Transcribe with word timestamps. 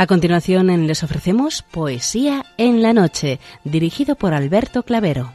A 0.00 0.06
continuación 0.06 0.68
les 0.86 1.02
ofrecemos 1.02 1.62
Poesía 1.62 2.46
en 2.56 2.82
la 2.82 2.92
Noche, 2.92 3.40
dirigido 3.64 4.14
por 4.14 4.32
Alberto 4.32 4.84
Clavero. 4.84 5.32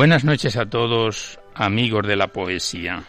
Buenas 0.00 0.24
noches 0.24 0.56
a 0.56 0.64
todos, 0.64 1.38
amigos 1.54 2.06
de 2.06 2.16
la 2.16 2.28
poesía. 2.28 3.04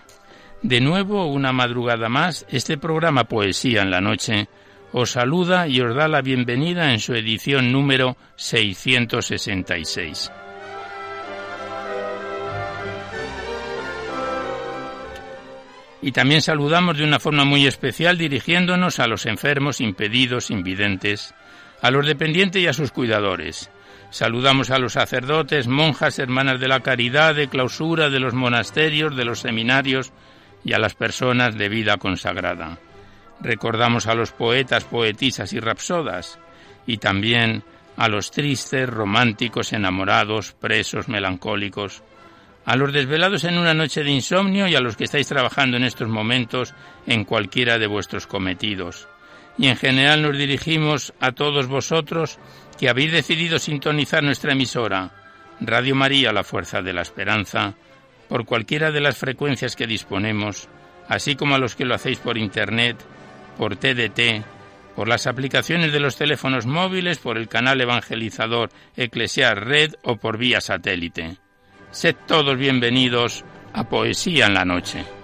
De 0.62 0.82
nuevo, 0.82 1.26
una 1.28 1.54
madrugada 1.54 2.10
más, 2.10 2.46
este 2.50 2.78
programa 2.78 3.30
Poesía 3.30 3.82
en 3.82 3.92
la 3.92 4.02
Noche 4.02 4.50
os 4.92 5.12
saluda 5.12 5.70
y 5.70 5.80
os 5.80 5.96
da 5.96 6.10
la 6.10 6.22
bienvenida 6.22 6.92
en 6.92 7.00
su 7.00 7.14
edición 7.14 7.72
número 7.72 8.18
666. 8.36 10.34
Y 16.02 16.12
también 16.12 16.42
saludamos 16.42 16.98
de 16.98 17.06
una 17.06 17.20
forma 17.20 17.46
muy 17.46 17.68
especial 17.68 18.18
dirigiéndonos 18.18 19.00
a 19.00 19.08
los 19.08 19.26
enfermos, 19.28 19.80
impedidos, 19.80 20.52
invidentes, 20.52 21.34
a 21.82 21.90
los 21.90 22.06
dependientes 22.06 22.62
y 22.62 22.68
a 22.68 22.74
sus 22.74 22.92
cuidadores, 22.92 23.72
Saludamos 24.12 24.72
a 24.72 24.78
los 24.78 24.94
sacerdotes, 24.94 25.70
monjas, 25.70 26.20
hermanas 26.20 26.60
de 26.60 26.68
la 26.68 26.82
caridad, 26.82 27.34
de 27.34 27.48
clausura, 27.48 28.10
de 28.10 28.20
los 28.20 28.34
monasterios, 28.34 29.16
de 29.16 29.24
los 29.24 29.40
seminarios 29.40 30.12
y 30.66 30.74
a 30.74 30.80
las 30.80 30.96
personas 30.96 31.58
de 31.58 31.70
vida 31.70 31.96
consagrada. 31.96 32.78
Recordamos 33.40 34.08
a 34.08 34.14
los 34.14 34.34
poetas, 34.34 34.84
poetisas 34.84 35.54
y 35.54 35.62
rapsodas 35.62 36.40
y 36.86 36.98
también 36.98 37.64
a 37.96 38.10
los 38.10 38.32
tristes, 38.32 38.90
románticos, 38.90 39.72
enamorados, 39.72 40.52
presos, 40.60 41.08
melancólicos, 41.08 42.04
a 42.66 42.76
los 42.76 42.92
desvelados 42.92 43.46
en 43.46 43.58
una 43.58 43.74
noche 43.74 44.04
de 44.04 44.12
insomnio 44.12 44.68
y 44.68 44.76
a 44.76 44.82
los 44.82 44.98
que 44.98 45.06
estáis 45.06 45.28
trabajando 45.28 45.78
en 45.78 45.86
estos 45.86 46.10
momentos 46.10 46.74
en 47.08 47.24
cualquiera 47.24 47.80
de 47.80 47.88
vuestros 47.88 48.28
cometidos. 48.28 49.08
Y 49.58 49.68
en 49.68 49.78
general 49.78 50.22
nos 50.22 50.38
dirigimos 50.38 51.14
a 51.20 51.32
todos 51.32 51.68
vosotros 51.68 52.40
que 52.82 52.90
habéis 52.90 53.12
decidido 53.12 53.60
sintonizar 53.60 54.24
nuestra 54.24 54.54
emisora, 54.54 55.12
Radio 55.60 55.94
María, 55.94 56.34
la 56.34 56.44
Fuerza 56.44 56.82
de 56.82 56.94
la 56.94 57.04
Esperanza, 57.04 57.76
por 58.28 58.44
cualquiera 58.44 58.92
de 58.92 59.00
las 59.00 59.20
frecuencias 59.20 59.76
que 59.76 59.86
disponemos, 59.86 60.68
así 61.08 61.36
como 61.36 61.54
a 61.54 61.60
los 61.60 61.76
que 61.76 61.86
lo 61.86 61.94
hacéis 61.94 62.18
por 62.18 62.40
Internet, 62.40 62.98
por 63.56 63.76
TDT, 63.76 64.44
por 64.96 65.08
las 65.08 65.28
aplicaciones 65.28 65.94
de 65.94 66.00
los 66.00 66.16
teléfonos 66.16 66.66
móviles, 66.66 67.20
por 67.20 67.38
el 67.38 67.48
canal 67.48 67.80
evangelizador 67.82 68.72
Eclesiar 68.98 69.64
Red 69.64 69.94
o 70.02 70.16
por 70.16 70.40
vía 70.40 70.60
satélite. 70.60 71.38
Sed 71.92 72.16
todos 72.26 72.58
bienvenidos 72.58 73.46
a 73.74 73.84
Poesía 73.84 74.48
en 74.48 74.56
la 74.56 74.66
Noche. 74.66 75.21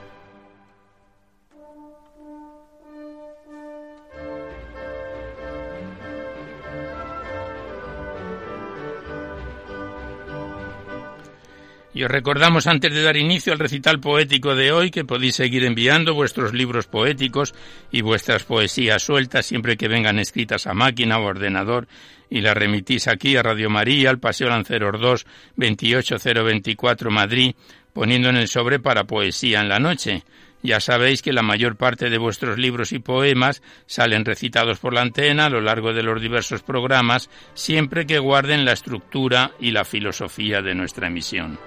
Y 11.98 12.04
os 12.04 12.12
recordamos 12.12 12.68
antes 12.68 12.94
de 12.94 13.02
dar 13.02 13.18
inicio 13.18 13.54
al 13.54 13.58
recital 13.58 14.00
poético 14.00 14.54
de 14.54 14.72
hoy 14.72 14.92
que 14.92 15.04
podéis 15.04 15.38
seguir 15.38 15.64
enviando 15.64 16.14
vuestros 16.14 16.54
libros 16.54 16.86
poéticos 16.86 17.56
y 17.92 18.02
vuestras 18.02 18.44
poesías 18.44 19.02
sueltas 19.02 19.48
siempre 19.48 19.78
que 19.78 19.88
vengan 19.88 20.20
escritas 20.20 20.68
a 20.68 20.76
máquina 20.76 21.18
o 21.18 21.26
ordenador 21.26 21.88
y 22.30 22.42
las 22.42 22.56
remitís 22.56 23.08
aquí 23.08 23.36
a 23.36 23.42
Radio 23.42 23.72
María, 23.72 24.12
al 24.12 24.20
Paseo 24.20 24.48
Lanceros 24.48 25.02
2, 25.02 25.26
28024 25.56 27.10
Madrid, 27.10 27.56
poniendo 27.94 28.30
en 28.30 28.36
el 28.36 28.48
sobre 28.48 28.80
para 28.80 29.06
poesía 29.06 29.62
en 29.62 29.70
la 29.70 29.80
noche. 29.80 30.22
Ya 30.62 30.80
sabéis 30.80 31.24
que 31.24 31.34
la 31.34 31.42
mayor 31.42 31.78
parte 31.78 32.12
de 32.12 32.20
vuestros 32.20 32.60
libros 32.60 32.92
y 32.92 33.00
poemas 33.00 33.64
salen 33.88 34.24
recitados 34.24 34.78
por 34.78 34.94
la 34.94 35.02
antena 35.02 35.46
a 35.46 35.50
lo 35.50 35.62
largo 35.62 35.94
de 35.94 36.04
los 36.04 36.22
diversos 36.22 36.62
programas, 36.62 37.32
siempre 37.56 38.06
que 38.06 38.20
guarden 38.20 38.66
la 38.66 38.74
estructura 38.74 39.54
y 39.60 39.72
la 39.72 39.84
filosofía 39.84 40.62
de 40.62 40.76
nuestra 40.76 41.08
emisión. 41.08 41.58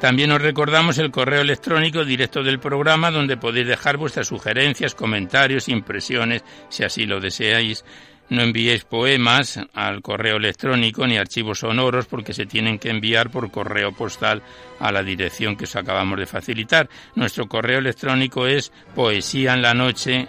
También 0.00 0.30
os 0.30 0.40
recordamos 0.40 0.98
el 0.98 1.10
correo 1.10 1.40
electrónico 1.40 2.04
directo 2.04 2.44
del 2.44 2.60
programa 2.60 3.10
donde 3.10 3.36
podéis 3.36 3.66
dejar 3.66 3.96
vuestras 3.96 4.28
sugerencias, 4.28 4.94
comentarios, 4.94 5.68
impresiones, 5.68 6.44
si 6.68 6.84
así 6.84 7.04
lo 7.04 7.18
deseáis. 7.18 7.84
No 8.30 8.42
enviéis 8.42 8.84
poemas 8.84 9.58
al 9.74 10.02
correo 10.02 10.36
electrónico 10.36 11.06
ni 11.06 11.16
archivos 11.16 11.60
sonoros 11.60 12.06
porque 12.06 12.34
se 12.34 12.46
tienen 12.46 12.78
que 12.78 12.90
enviar 12.90 13.30
por 13.30 13.50
correo 13.50 13.90
postal 13.92 14.42
a 14.78 14.92
la 14.92 15.02
dirección 15.02 15.56
que 15.56 15.64
os 15.64 15.74
acabamos 15.74 16.18
de 16.18 16.26
facilitar. 16.26 16.88
Nuestro 17.16 17.48
correo 17.48 17.78
electrónico 17.78 18.46
es 18.46 18.70
poesía 18.94 19.54
en 19.54 19.62
la 19.62 19.74
noche 19.74 20.28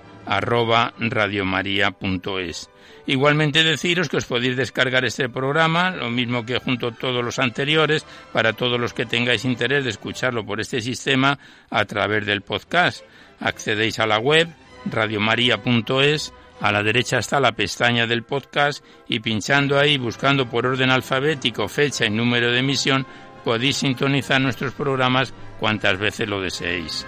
Igualmente 3.08 3.64
deciros 3.64 4.08
que 4.08 4.18
os 4.18 4.26
podéis 4.26 4.56
descargar 4.56 5.04
este 5.04 5.30
programa, 5.30 5.90
lo 5.90 6.12
mismo 6.12 6.46
que 6.46 6.60
junto 6.60 6.90
a 6.90 6.92
todos 6.92 7.26
los 7.26 7.40
anteriores, 7.40 8.06
para 8.32 8.54
todos 8.54 8.80
los 8.80 8.94
que 8.94 9.08
tengáis 9.08 9.46
interés 9.46 9.84
de 9.84 9.90
escucharlo 9.90 10.46
por 10.46 10.62
este 10.62 10.82
sistema 10.82 11.40
a 11.72 11.86
través 11.86 12.28
del 12.28 12.42
podcast. 12.42 13.04
Accedéis 13.40 13.98
a 13.98 14.06
la 14.06 14.20
web 14.20 14.48
radiomaria.es, 14.86 16.34
a 16.62 16.72
la 16.72 16.84
derecha 16.84 17.18
está 17.18 17.40
la 17.40 17.54
pestaña 17.54 18.06
del 18.06 18.24
podcast 18.24 18.84
y 19.08 19.22
pinchando 19.22 19.80
ahí, 19.80 19.98
buscando 19.98 20.48
por 20.48 20.68
orden 20.68 20.92
alfabético 20.92 21.68
fecha 21.68 22.06
y 22.06 22.12
número 22.12 22.52
de 22.52 22.60
emisión, 22.60 23.08
podéis 23.44 23.78
sintonizar 23.78 24.40
nuestros 24.40 24.74
programas 24.74 25.34
cuantas 25.60 25.98
veces 25.98 26.30
lo 26.30 26.42
deseéis. 26.42 27.08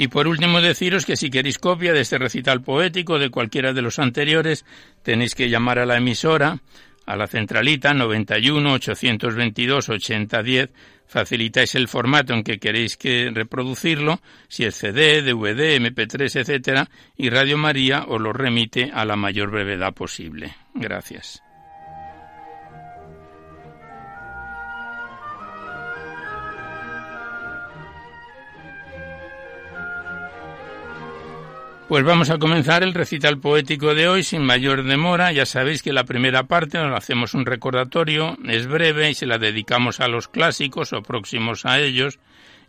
Y 0.00 0.08
por 0.08 0.26
último 0.28 0.62
deciros 0.62 1.04
que 1.04 1.14
si 1.14 1.28
queréis 1.28 1.58
copia 1.58 1.92
de 1.92 2.00
este 2.00 2.16
recital 2.16 2.62
poético 2.62 3.18
de 3.18 3.28
cualquiera 3.28 3.74
de 3.74 3.82
los 3.82 3.98
anteriores, 3.98 4.64
tenéis 5.02 5.34
que 5.34 5.50
llamar 5.50 5.78
a 5.78 5.84
la 5.84 5.98
emisora, 5.98 6.58
a 7.04 7.16
la 7.16 7.26
centralita 7.26 7.92
91 7.92 8.72
822 8.72 9.90
8010, 9.90 10.70
facilitáis 11.06 11.74
el 11.74 11.86
formato 11.86 12.32
en 12.32 12.42
que 12.42 12.58
queréis 12.58 12.96
que 12.96 13.30
reproducirlo, 13.30 14.22
si 14.48 14.64
es 14.64 14.74
CD, 14.74 15.20
DVD, 15.20 15.78
MP3, 15.78 16.34
etcétera, 16.34 16.88
y 17.18 17.28
Radio 17.28 17.58
María 17.58 18.06
os 18.08 18.22
lo 18.22 18.32
remite 18.32 18.90
a 18.94 19.04
la 19.04 19.16
mayor 19.16 19.50
brevedad 19.50 19.92
posible. 19.92 20.56
Gracias. 20.72 21.42
Pues 31.90 32.04
vamos 32.04 32.30
a 32.30 32.38
comenzar 32.38 32.84
el 32.84 32.94
recital 32.94 33.40
poético 33.40 33.96
de 33.96 34.06
hoy 34.06 34.22
sin 34.22 34.44
mayor 34.44 34.84
demora. 34.84 35.32
Ya 35.32 35.44
sabéis 35.44 35.82
que 35.82 35.92
la 35.92 36.04
primera 36.04 36.44
parte 36.44 36.78
nos 36.78 36.96
hacemos 36.96 37.34
un 37.34 37.44
recordatorio, 37.44 38.38
es 38.46 38.68
breve 38.68 39.10
y 39.10 39.14
se 39.14 39.26
la 39.26 39.38
dedicamos 39.38 39.98
a 39.98 40.06
los 40.06 40.28
clásicos 40.28 40.92
o 40.92 41.02
próximos 41.02 41.66
a 41.66 41.80
ellos. 41.80 42.20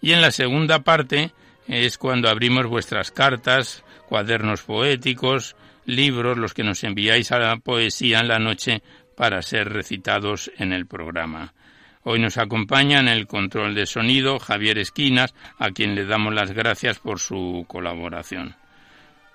Y 0.02 0.14
en 0.14 0.22
la 0.22 0.32
segunda 0.32 0.80
parte 0.80 1.34
es 1.68 2.00
cuando 2.00 2.30
abrimos 2.30 2.66
vuestras 2.66 3.12
cartas, 3.12 3.84
cuadernos 4.10 4.64
poéticos, 4.64 5.56
libros, 5.86 6.40
los 6.40 6.56
que 6.56 6.64
nos 6.64 6.84
enviáis 6.84 7.32
a 7.32 7.38
la 7.38 7.58
poesía 7.58 8.22
en 8.22 8.28
la 8.28 8.40
noche 8.40 8.82
para 9.16 9.44
ser 9.44 9.70
recitados 9.70 10.52
en 10.58 10.74
el 10.74 10.88
programa. 10.88 11.54
Hoy 12.02 12.18
nos 12.18 12.40
acompaña 12.40 13.00
en 13.00 13.08
el 13.08 13.28
control 13.28 13.76
de 13.76 13.86
sonido 13.86 14.40
Javier 14.40 14.80
Esquinas, 14.80 15.36
a 15.60 15.70
quien 15.70 15.94
le 15.94 16.08
damos 16.08 16.34
las 16.34 16.54
gracias 16.54 16.98
por 16.98 17.20
su 17.20 17.66
colaboración. 17.68 18.56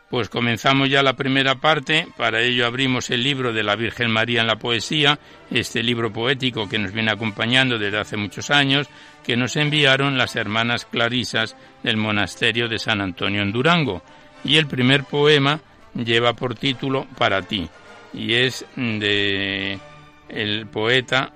Pues 0.09 0.29
comenzamos 0.29 0.89
ya 0.89 1.03
la 1.03 1.15
primera 1.15 1.57
parte, 1.57 2.07
para 2.17 2.41
ello 2.41 2.65
abrimos 2.65 3.11
el 3.11 3.25
libro 3.25 3.53
de 3.53 3.65
la 3.65 3.75
Virgen 3.75 4.09
María 4.09 4.41
en 4.41 4.47
la 4.47 4.55
poesía, 4.55 5.19
este 5.51 5.83
libro 5.83 6.13
poético 6.13 6.69
que 6.69 6.79
nos 6.79 6.93
viene 6.93 7.11
acompañando 7.11 7.77
desde 7.77 7.99
hace 7.99 8.17
muchos 8.17 8.51
años, 8.51 8.89
que 9.25 9.37
nos 9.37 9.57
enviaron 9.57 10.17
las 10.17 10.37
hermanas 10.37 10.85
clarisas 10.85 11.57
del 11.83 11.97
monasterio 11.97 12.69
de 12.69 12.79
San 12.79 13.01
Antonio 13.01 13.43
en 13.43 13.51
Durango. 13.51 14.03
Y 14.45 14.59
el 14.59 14.69
primer 14.69 15.03
poema 15.03 15.61
lleva 15.93 16.35
por 16.35 16.55
título 16.55 17.09
Para 17.19 17.43
ti, 17.43 17.69
y 18.15 18.35
es 18.35 18.65
de 18.77 19.81
el 20.29 20.67
poeta, 20.69 21.33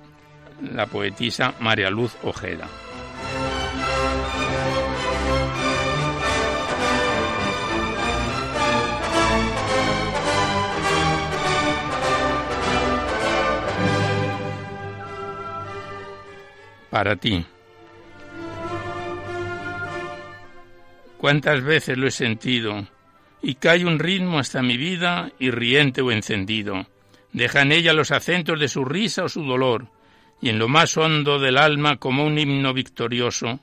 la 0.73 0.87
poetisa 0.87 1.55
María 1.59 1.91
Luz 1.91 2.17
Ojeda. 2.23 2.69
Para 16.91 17.17
ti. 17.17 17.45
Cuántas 21.17 21.63
veces 21.63 21.99
lo 21.99 22.07
he 22.07 22.11
sentido, 22.11 22.87
y 23.43 23.55
cae 23.55 23.85
un 23.85 23.99
ritmo 23.99 24.39
hasta 24.39 24.63
mi 24.63 24.77
vida, 24.77 25.31
y 25.39 25.51
riente 25.51 26.03
o 26.03 26.11
encendido. 26.11 26.87
Deja 27.33 27.63
en 27.63 27.73
ella 27.73 27.93
los 27.93 28.11
acentos 28.11 28.59
de 28.59 28.69
su 28.69 28.85
risa 28.85 29.25
o 29.25 29.29
su 29.29 29.45
dolor, 29.45 29.89
y 30.41 30.49
en 30.49 30.59
lo 30.59 30.69
más 30.69 30.97
hondo 30.97 31.39
del 31.39 31.59
alma, 31.59 31.97
como 31.97 32.25
un 32.25 32.39
himno 32.39 32.73
victorioso, 32.73 33.61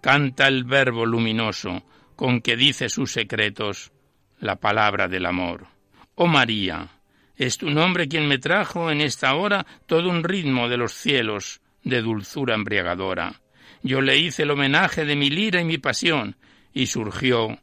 canta 0.00 0.48
el 0.48 0.64
verbo 0.64 1.04
luminoso 1.04 1.82
con 2.16 2.40
que 2.40 2.56
dice 2.56 2.88
sus 2.88 3.12
secretos 3.12 3.92
la 4.40 4.56
palabra 4.56 5.06
del 5.06 5.26
amor. 5.26 5.66
Oh 6.14 6.26
María, 6.26 6.88
es 7.36 7.58
tu 7.58 7.70
nombre 7.70 8.08
quien 8.08 8.26
me 8.26 8.38
trajo 8.38 8.90
en 8.90 9.00
esta 9.00 9.34
hora 9.34 9.64
todo 9.86 10.10
un 10.10 10.24
ritmo 10.24 10.68
de 10.68 10.76
los 10.76 10.92
cielos, 10.92 11.60
de 11.88 12.02
dulzura 12.02 12.54
embriagadora. 12.54 13.40
Yo 13.82 14.00
le 14.00 14.16
hice 14.16 14.42
el 14.42 14.50
homenaje 14.50 15.04
de 15.04 15.16
mi 15.16 15.30
lira 15.30 15.60
y 15.60 15.64
mi 15.64 15.78
pasión, 15.78 16.36
y 16.72 16.86
surgió 16.86 17.58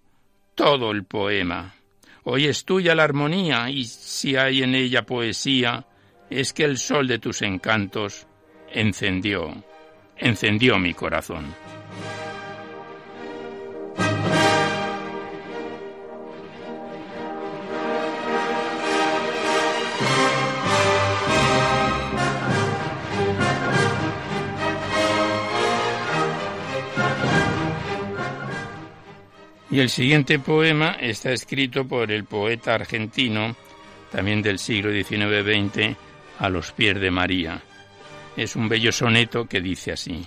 todo 0.56 0.92
el 0.92 1.04
poema. 1.04 1.76
Hoy 2.24 2.46
es 2.46 2.66
tuya 2.66 2.96
la 2.96 3.04
armonía, 3.04 3.70
y 3.70 3.86
si 3.86 4.36
hay 4.36 4.64
en 4.64 4.76
ella 4.76 5.06
poesía, 5.06 5.86
es 6.30 6.54
que 6.54 6.64
el 6.64 6.78
sol 6.78 7.08
de 7.08 7.20
tus 7.20 7.42
encantos 7.42 8.28
encendió, 8.72 9.64
encendió 10.18 10.80
mi 10.80 10.94
corazón. 10.94 11.54
Y 29.76 29.82
el 29.82 29.90
siguiente 29.90 30.40
poema 30.40 30.96
está 31.02 31.34
escrito 31.34 31.86
por 31.86 32.10
el 32.10 32.24
poeta 32.24 32.76
argentino, 32.76 33.58
también 34.10 34.42
del 34.42 34.58
siglo 34.58 34.90
XIX-XX, 34.90 35.98
a 36.40 36.48
los 36.48 36.72
pies 36.72 36.98
de 36.98 37.12
María. 37.12 37.62
Es 38.38 38.56
un 38.56 38.70
bello 38.70 38.94
soneto 38.94 39.44
que 39.44 39.60
dice 39.60 39.92
así. 39.92 40.26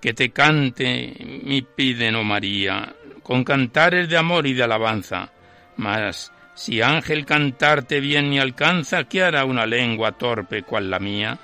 Que 0.00 0.14
te 0.14 0.30
cante 0.30 1.16
mi 1.42 1.62
piden, 1.62 2.14
oh 2.14 2.22
María, 2.22 2.94
con 3.24 3.42
cantares 3.42 4.08
de 4.08 4.18
amor 4.18 4.46
y 4.46 4.54
de 4.54 4.62
alabanza. 4.62 5.32
Mas 5.76 6.30
si 6.54 6.80
ángel 6.80 7.26
cantarte 7.26 7.98
bien 7.98 8.30
ni 8.30 8.38
alcanza, 8.38 9.02
¿qué 9.02 9.24
hará 9.24 9.44
una 9.46 9.66
lengua 9.66 10.12
torpe 10.12 10.62
cual 10.62 10.88
la 10.88 11.00
mía? 11.00 11.36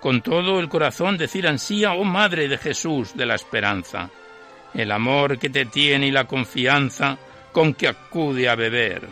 Con 0.00 0.22
todo 0.22 0.58
el 0.58 0.68
corazón 0.68 1.18
decir 1.18 1.46
ansía, 1.46 1.92
oh 1.92 2.02
Madre 2.02 2.48
de 2.48 2.58
Jesús 2.58 3.16
de 3.16 3.26
la 3.26 3.36
esperanza 3.36 4.10
el 4.74 4.92
amor 4.92 5.38
que 5.38 5.50
te 5.50 5.66
tiene 5.66 6.08
y 6.08 6.10
la 6.10 6.24
confianza 6.24 7.18
con 7.52 7.74
que 7.74 7.88
acude 7.88 8.48
a 8.48 8.54
beber. 8.54 9.08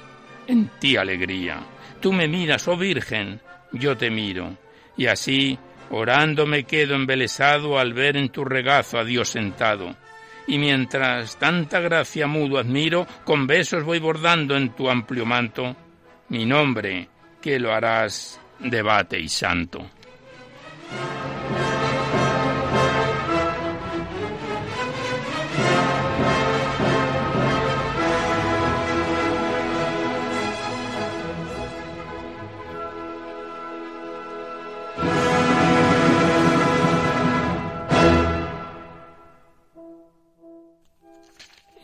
En 0.46 0.70
ti 0.78 0.96
alegría. 0.96 1.60
Tú 2.00 2.12
me 2.12 2.28
miras, 2.28 2.68
oh 2.68 2.76
Virgen, 2.76 3.40
yo 3.72 3.96
te 3.96 4.10
miro. 4.10 4.56
Y 4.96 5.06
así, 5.06 5.58
orando 5.90 6.46
me 6.46 6.64
quedo 6.64 6.94
embelesado 6.94 7.78
al 7.78 7.92
ver 7.92 8.16
en 8.16 8.28
tu 8.28 8.44
regazo 8.44 8.98
a 8.98 9.04
Dios 9.04 9.28
sentado. 9.28 9.96
Y 10.46 10.58
mientras 10.58 11.36
tanta 11.38 11.80
gracia 11.80 12.26
mudo 12.26 12.58
admiro, 12.58 13.06
con 13.24 13.46
besos 13.46 13.82
voy 13.82 13.98
bordando 13.98 14.56
en 14.56 14.70
tu 14.70 14.88
amplio 14.88 15.26
manto 15.26 15.76
mi 16.28 16.44
nombre, 16.44 17.08
que 17.40 17.58
lo 17.58 17.72
harás 17.72 18.40
debate 18.58 19.18
y 19.18 19.28
santo. 19.28 19.90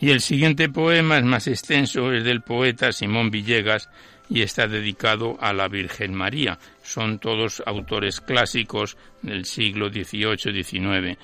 Y 0.02 0.10
el 0.10 0.20
siguiente 0.20 0.68
poema 0.68 1.16
es 1.16 1.24
más 1.24 1.46
extenso, 1.46 2.12
es 2.12 2.24
del 2.24 2.42
poeta 2.42 2.90
Simón 2.90 3.30
Villegas 3.30 3.88
y 4.28 4.42
está 4.42 4.66
dedicado 4.66 5.38
a 5.40 5.52
la 5.52 5.68
Virgen 5.68 6.12
María. 6.12 6.58
Son 6.82 7.20
todos 7.20 7.62
autores 7.64 8.20
clásicos 8.20 8.96
del 9.22 9.44
siglo 9.44 9.90
XVIII-XIX. 9.90 11.16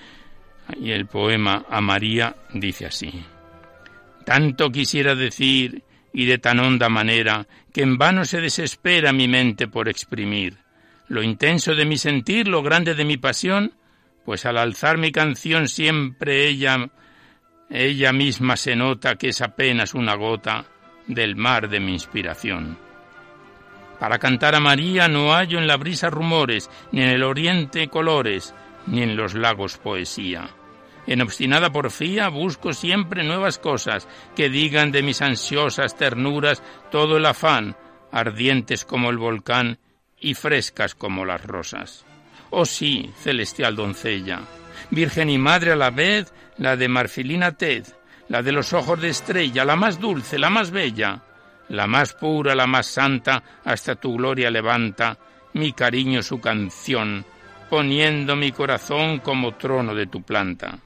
Y 0.80 0.92
el 0.92 1.06
poema 1.06 1.66
a 1.68 1.80
María 1.80 2.36
dice 2.54 2.86
así. 2.86 3.24
Tanto 4.24 4.70
quisiera 4.70 5.16
decir 5.16 5.82
y 6.12 6.26
de 6.26 6.38
tan 6.38 6.60
honda 6.60 6.88
manera 6.88 7.48
que 7.72 7.82
en 7.82 7.98
vano 7.98 8.24
se 8.24 8.40
desespera 8.40 9.12
mi 9.12 9.26
mente 9.26 9.66
por 9.66 9.88
exprimir 9.88 10.56
lo 11.08 11.24
intenso 11.24 11.74
de 11.74 11.84
mi 11.84 11.98
sentir, 11.98 12.46
lo 12.46 12.62
grande 12.62 12.94
de 12.94 13.04
mi 13.04 13.16
pasión, 13.16 13.72
pues 14.24 14.46
al 14.46 14.56
alzar 14.56 14.98
mi 14.98 15.10
canción 15.10 15.66
siempre 15.66 16.46
ella 16.46 16.90
ella 17.70 18.12
misma 18.12 18.56
se 18.56 18.74
nota 18.74 19.16
que 19.16 19.28
es 19.28 19.42
apenas 19.42 19.94
una 19.94 20.14
gota 20.14 20.64
del 21.06 21.36
mar 21.36 21.68
de 21.68 21.80
mi 21.80 21.92
inspiración. 21.92 22.78
Para 23.98 24.18
cantar 24.18 24.54
a 24.54 24.60
María 24.60 25.08
no 25.08 25.32
hallo 25.32 25.58
en 25.58 25.66
la 25.66 25.76
brisa 25.76 26.08
rumores, 26.08 26.70
ni 26.92 27.02
en 27.02 27.08
el 27.08 27.22
oriente 27.22 27.88
colores, 27.88 28.54
ni 28.86 29.02
en 29.02 29.16
los 29.16 29.34
lagos 29.34 29.76
poesía. 29.76 30.50
En 31.06 31.22
obstinada 31.22 31.70
porfía 31.70 32.28
busco 32.28 32.72
siempre 32.72 33.24
nuevas 33.24 33.58
cosas 33.58 34.06
que 34.36 34.50
digan 34.50 34.92
de 34.92 35.02
mis 35.02 35.22
ansiosas 35.22 35.96
ternuras 35.96 36.62
todo 36.90 37.16
el 37.16 37.26
afán, 37.26 37.76
ardientes 38.12 38.84
como 38.84 39.10
el 39.10 39.16
volcán 39.16 39.78
y 40.20 40.34
frescas 40.34 40.94
como 40.94 41.24
las 41.24 41.42
rosas. 41.44 42.04
Oh 42.50 42.66
sí, 42.66 43.10
celestial 43.18 43.74
doncella, 43.74 44.40
virgen 44.90 45.30
y 45.30 45.38
madre 45.38 45.72
a 45.72 45.76
la 45.76 45.90
vez, 45.90 46.32
la 46.58 46.76
de 46.76 46.88
marfilina 46.88 47.52
tez, 47.52 47.96
la 48.28 48.42
de 48.42 48.52
los 48.52 48.72
ojos 48.72 49.00
de 49.00 49.08
estrella, 49.08 49.64
la 49.64 49.76
más 49.76 49.98
dulce, 49.98 50.38
la 50.38 50.50
más 50.50 50.70
bella, 50.70 51.22
la 51.68 51.86
más 51.86 52.14
pura, 52.14 52.54
la 52.54 52.66
más 52.66 52.86
santa, 52.86 53.42
hasta 53.64 53.96
tu 53.96 54.16
gloria 54.16 54.50
levanta 54.50 55.16
mi 55.54 55.72
cariño 55.72 56.22
su 56.22 56.40
canción, 56.40 57.24
poniendo 57.70 58.36
mi 58.36 58.52
corazón 58.52 59.18
como 59.18 59.54
trono 59.54 59.94
de 59.94 60.06
tu 60.06 60.22
planta. 60.22 60.78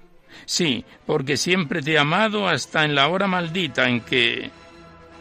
Sí, 0.45 0.85
porque 1.07 1.37
siempre 1.37 1.83
te 1.83 1.93
he 1.93 1.99
amado 1.99 2.49
hasta 2.49 2.85
en 2.85 2.95
la 2.95 3.09
hora 3.09 3.27
maldita 3.27 3.89
en 3.89 4.01
que 4.01 4.51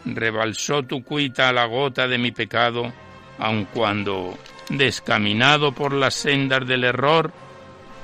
rebalsó 0.06 0.84
tu 0.84 1.04
cuita 1.04 1.50
a 1.50 1.54
la 1.54 1.66
gota 1.66 2.08
de 2.08 2.18
mi 2.18 2.32
pecado, 2.32 2.92
aun 3.38 3.66
cuando, 3.66 4.38
descaminado 4.70 5.74
por 5.74 5.94
las 5.94 6.16
sendas 6.16 6.66
del 6.68 6.86
error, 6.86 7.32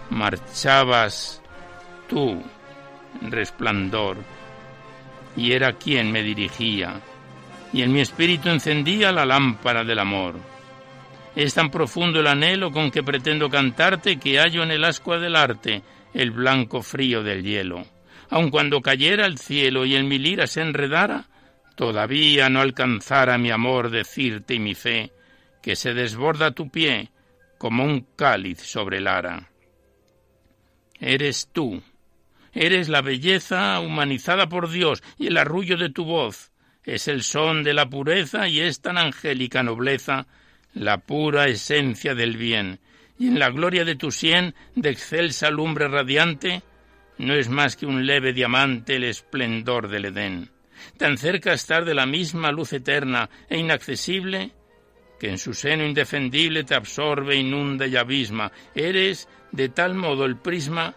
marchabas 0.10 1.42
tú, 2.08 2.42
resplandor, 3.22 4.18
y 5.36 5.52
era 5.52 5.74
quien 5.74 6.12
me 6.12 6.24
dirigía, 6.24 7.00
y 7.74 7.82
en 7.82 7.92
mi 7.92 8.02
espíritu 8.02 8.50
encendía 8.50 9.12
la 9.12 9.26
lámpara 9.26 9.84
del 9.84 10.00
amor. 10.00 10.36
Es 11.36 11.54
tan 11.54 11.70
profundo 11.70 12.20
el 12.20 12.28
anhelo 12.28 12.72
con 12.72 12.90
que 12.90 13.04
pretendo 13.04 13.50
cantarte 13.50 14.18
que 14.18 14.40
hallo 14.40 14.64
en 14.64 14.72
el 14.72 14.84
ascua 14.84 15.20
del 15.20 15.36
arte 15.36 15.84
el 16.14 16.32
blanco 16.32 16.82
frío 16.82 17.22
del 17.22 17.44
hielo. 17.44 17.86
Aun 18.30 18.50
cuando 18.50 18.82
cayera 18.82 19.26
el 19.26 19.38
cielo 19.38 19.86
y 19.86 19.96
en 19.96 20.08
mi 20.08 20.18
lira 20.18 20.48
se 20.48 20.62
enredara, 20.62 21.26
todavía 21.76 22.50
no 22.50 22.60
alcanzara 22.60 23.38
mi 23.38 23.52
amor 23.52 23.92
decirte 23.92 24.56
y 24.56 24.60
mi 24.60 24.74
fe, 24.74 25.12
que 25.62 25.76
se 25.76 25.94
desborda 25.94 26.52
tu 26.52 26.70
pie 26.70 27.12
como 27.58 27.84
un 27.84 28.08
cáliz 28.16 28.60
sobre 28.62 28.98
el 28.98 29.08
ara. 29.08 29.52
Eres 31.00 31.50
tú, 31.54 31.84
eres 32.58 32.90
la 32.90 33.02
belleza 33.02 33.80
humanizada 33.80 34.50
por 34.50 34.70
Dios 34.70 35.04
y 35.18 35.28
el 35.28 35.38
arrullo 35.38 35.78
de 35.78 35.90
tu 35.90 36.06
voz, 36.06 36.52
es 36.84 37.08
el 37.08 37.22
son 37.22 37.64
de 37.64 37.74
la 37.74 37.90
pureza 37.90 38.48
y 38.48 38.62
es 38.62 38.82
tan 38.82 38.98
angélica 38.98 39.62
nobleza 39.62 40.26
la 40.74 40.98
pura 40.98 41.48
esencia 41.48 42.16
del 42.16 42.38
bien, 42.38 42.80
y 43.20 43.28
en 43.28 43.40
la 43.40 43.50
gloria 43.50 43.86
de 43.86 43.96
tu 43.96 44.12
sien, 44.12 44.56
de 44.76 44.90
excelsa 44.90 45.50
lumbre 45.50 45.88
radiante, 45.88 46.62
no 47.18 47.34
es 47.34 47.50
más 47.50 47.76
que 47.76 47.86
un 47.86 48.06
leve 48.06 48.34
diamante 48.34 48.96
el 48.96 49.04
esplendor 49.04 49.88
del 49.88 50.06
Edén. 50.06 50.50
Tan 50.98 51.18
cerca 51.18 51.54
estar 51.54 51.84
de 51.86 51.96
la 51.96 52.06
misma 52.06 52.52
luz 52.52 52.74
eterna 52.74 53.30
e 53.50 53.58
inaccesible, 53.58 54.52
que 55.20 55.30
en 55.30 55.40
su 55.40 55.54
seno 55.54 55.84
indefendible 55.84 56.64
te 56.64 56.76
absorbe, 56.76 57.36
inunda 57.36 57.88
y 57.88 57.96
abisma. 57.96 58.52
Eres 58.76 59.28
de 59.52 59.70
tal 59.70 59.96
modo 59.96 60.26
el 60.26 60.38
prisma 60.38 60.96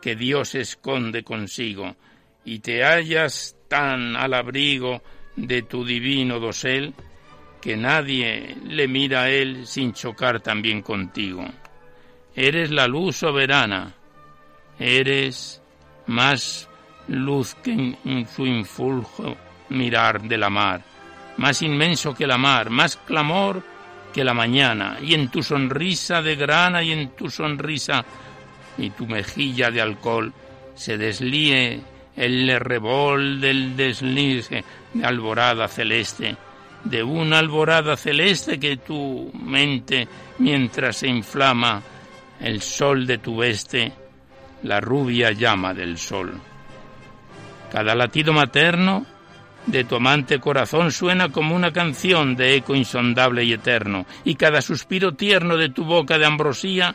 que 0.00 0.16
Dios 0.16 0.54
esconde 0.54 1.22
consigo, 1.22 1.96
y 2.44 2.60
te 2.60 2.84
hallas 2.84 3.56
tan 3.68 4.16
al 4.16 4.34
abrigo 4.34 5.02
de 5.36 5.62
tu 5.62 5.84
divino 5.84 6.40
dosel, 6.40 6.94
que 7.60 7.76
nadie 7.76 8.56
le 8.64 8.88
mira 8.88 9.22
a 9.22 9.30
él 9.30 9.66
sin 9.66 9.92
chocar 9.92 10.40
también 10.40 10.82
contigo. 10.82 11.44
Eres 12.34 12.70
la 12.70 12.88
luz 12.88 13.16
soberana, 13.16 13.94
eres 14.78 15.62
más 16.06 16.68
luz 17.08 17.54
que 17.56 17.72
en 17.72 18.26
su 18.28 18.46
infuljo 18.46 19.36
mirar 19.68 20.22
de 20.22 20.38
la 20.38 20.48
mar, 20.48 20.82
más 21.36 21.60
inmenso 21.62 22.14
que 22.14 22.26
la 22.26 22.38
mar, 22.38 22.70
más 22.70 22.96
clamor 22.96 23.62
que 24.12 24.24
la 24.24 24.34
mañana, 24.34 24.98
y 25.02 25.14
en 25.14 25.28
tu 25.28 25.42
sonrisa 25.42 26.22
de 26.22 26.36
grana 26.36 26.82
y 26.82 26.92
en 26.92 27.10
tu 27.10 27.30
sonrisa 27.30 28.04
y 28.80 28.90
tu 28.90 29.06
mejilla 29.06 29.70
de 29.70 29.80
alcohol 29.80 30.32
se 30.74 30.96
deslíe 30.96 31.80
el 32.16 32.58
rebol 32.58 33.40
del 33.40 33.76
deslize 33.76 34.64
de 34.94 35.04
alborada 35.04 35.68
celeste, 35.68 36.36
de 36.84 37.02
una 37.02 37.38
alborada 37.38 37.96
celeste 37.96 38.58
que 38.58 38.78
tu 38.78 39.30
mente, 39.34 40.08
mientras 40.38 40.96
se 40.98 41.08
inflama 41.08 41.82
el 42.40 42.62
sol 42.62 43.06
de 43.06 43.18
tu 43.18 43.36
veste, 43.36 43.92
la 44.62 44.80
rubia 44.80 45.32
llama 45.32 45.74
del 45.74 45.98
sol. 45.98 46.32
Cada 47.70 47.94
latido 47.94 48.32
materno 48.32 49.06
de 49.66 49.84
tu 49.84 49.96
amante 49.96 50.40
corazón 50.40 50.90
suena 50.90 51.28
como 51.28 51.54
una 51.54 51.72
canción 51.72 52.34
de 52.34 52.56
eco 52.56 52.74
insondable 52.74 53.44
y 53.44 53.52
eterno, 53.52 54.06
y 54.24 54.34
cada 54.34 54.62
suspiro 54.62 55.12
tierno 55.12 55.56
de 55.56 55.68
tu 55.68 55.84
boca 55.84 56.18
de 56.18 56.26
ambrosía 56.26 56.94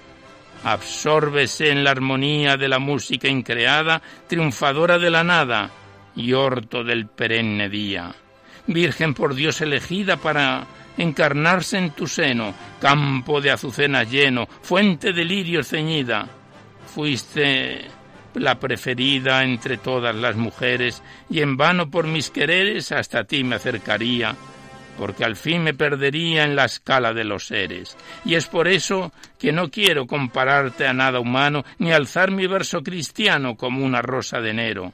absórbese 0.66 1.70
en 1.70 1.84
la 1.84 1.92
armonía 1.92 2.58
de 2.58 2.68
la 2.68 2.80
música 2.80 3.28
increada, 3.28 4.02
triunfadora 4.28 4.98
de 4.98 5.12
la 5.12 5.24
nada 5.24 5.70
y 6.16 6.34
orto 6.34 6.84
del 6.84 7.06
perenne 7.06 7.70
día. 7.70 8.14
Virgen 8.66 9.14
por 9.14 9.36
Dios 9.36 9.62
elegida 9.62 10.18
para 10.18 10.66
encarnarse 10.98 11.78
en 11.78 11.92
tu 11.92 12.08
seno, 12.08 12.56
campo 12.82 13.42
de 13.42 13.52
azucenas 13.52 14.10
lleno, 14.10 14.48
fuente 14.64 15.14
de 15.14 15.24
lirios 15.24 15.68
ceñida. 15.68 16.28
Fuiste 16.88 17.86
la 18.34 18.60
preferida 18.60 19.44
entre 19.44 19.78
todas 19.78 20.16
las 20.16 20.36
mujeres, 20.36 21.04
y 21.30 21.42
en 21.42 21.58
vano 21.58 21.92
por 21.92 22.08
mis 22.08 22.32
quereres 22.32 22.92
hasta 22.92 23.24
ti 23.24 23.44
me 23.44 23.58
acercaría 23.58 24.36
porque 24.98 25.26
al 25.26 25.36
fin 25.36 25.64
me 25.64 25.74
perdería 25.74 26.44
en 26.44 26.56
la 26.56 26.66
escala 26.66 27.14
de 27.14 27.24
los 27.24 27.48
seres. 27.48 27.98
Y 28.24 28.36
es 28.36 28.48
por 28.48 28.68
eso 28.68 29.12
que 29.38 29.52
no 29.52 29.70
quiero 29.70 30.08
compararte 30.08 30.88
a 30.88 30.94
nada 30.94 31.20
humano, 31.20 31.64
ni 31.80 31.92
alzar 31.92 32.32
mi 32.32 32.48
verso 32.48 32.82
cristiano 32.82 33.56
como 33.56 33.84
una 33.86 34.02
rosa 34.02 34.40
de 34.40 34.52
enero. 34.52 34.94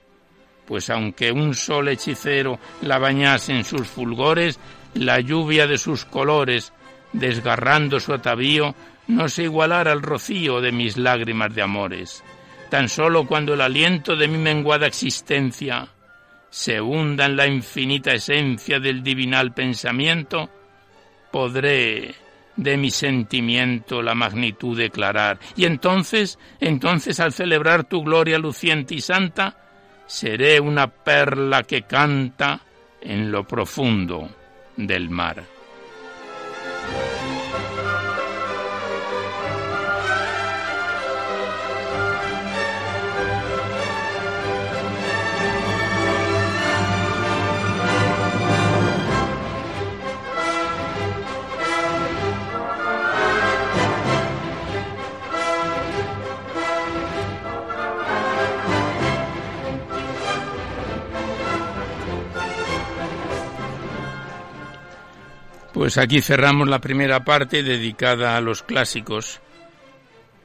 Pues 0.66 0.90
aunque 0.90 1.32
un 1.32 1.54
sol 1.54 1.90
hechicero 1.90 2.60
la 2.82 2.98
bañase 2.98 3.54
en 3.54 3.64
sus 3.64 3.88
fulgores, 3.88 4.60
la 4.94 5.20
lluvia 5.20 5.68
de 5.68 5.78
sus 5.78 6.06
colores, 6.06 6.74
desgarrando 7.14 8.00
su 8.00 8.14
atavío, 8.14 8.74
no 9.08 9.28
se 9.30 9.44
igualara 9.44 9.92
al 9.92 10.02
rocío 10.02 10.62
de 10.62 10.72
mis 10.72 10.98
lágrimas 10.98 11.54
de 11.54 11.62
amores. 11.62 12.24
Tan 12.70 12.88
solo 12.88 13.28
cuando 13.28 13.54
el 13.54 13.62
aliento 13.62 14.16
de 14.16 14.28
mi 14.30 14.38
menguada 14.38 14.88
existencia 14.88 15.90
se 16.52 16.82
hunda 16.82 17.26
en 17.26 17.38
la 17.38 17.48
infinita 17.48 18.12
esencia 18.12 18.80
del 18.80 19.02
divinal 19.02 19.54
pensamiento, 19.54 20.50
podré 21.32 22.14
de 22.58 22.78
mi 22.78 22.92
sentimiento 22.92 24.02
la 24.02 24.14
magnitud 24.14 24.78
declarar. 24.78 25.40
Y 25.56 25.66
entonces, 25.66 26.38
entonces 26.60 27.20
al 27.22 27.32
celebrar 27.32 27.86
tu 27.86 28.04
gloria 28.04 28.38
luciente 28.38 28.96
y 28.96 29.02
santa, 29.02 29.58
seré 30.06 30.60
una 30.60 30.88
perla 30.88 31.64
que 31.64 31.84
canta 31.84 32.60
en 33.02 33.32
lo 33.32 33.48
profundo 33.48 34.30
del 34.76 35.10
mar. 35.10 35.44
Pues 65.82 65.98
aquí 65.98 66.22
cerramos 66.22 66.68
la 66.68 66.80
primera 66.80 67.24
parte 67.24 67.64
dedicada 67.64 68.38
a 68.38 68.42
los 68.42 68.62
clásicos 68.62 69.42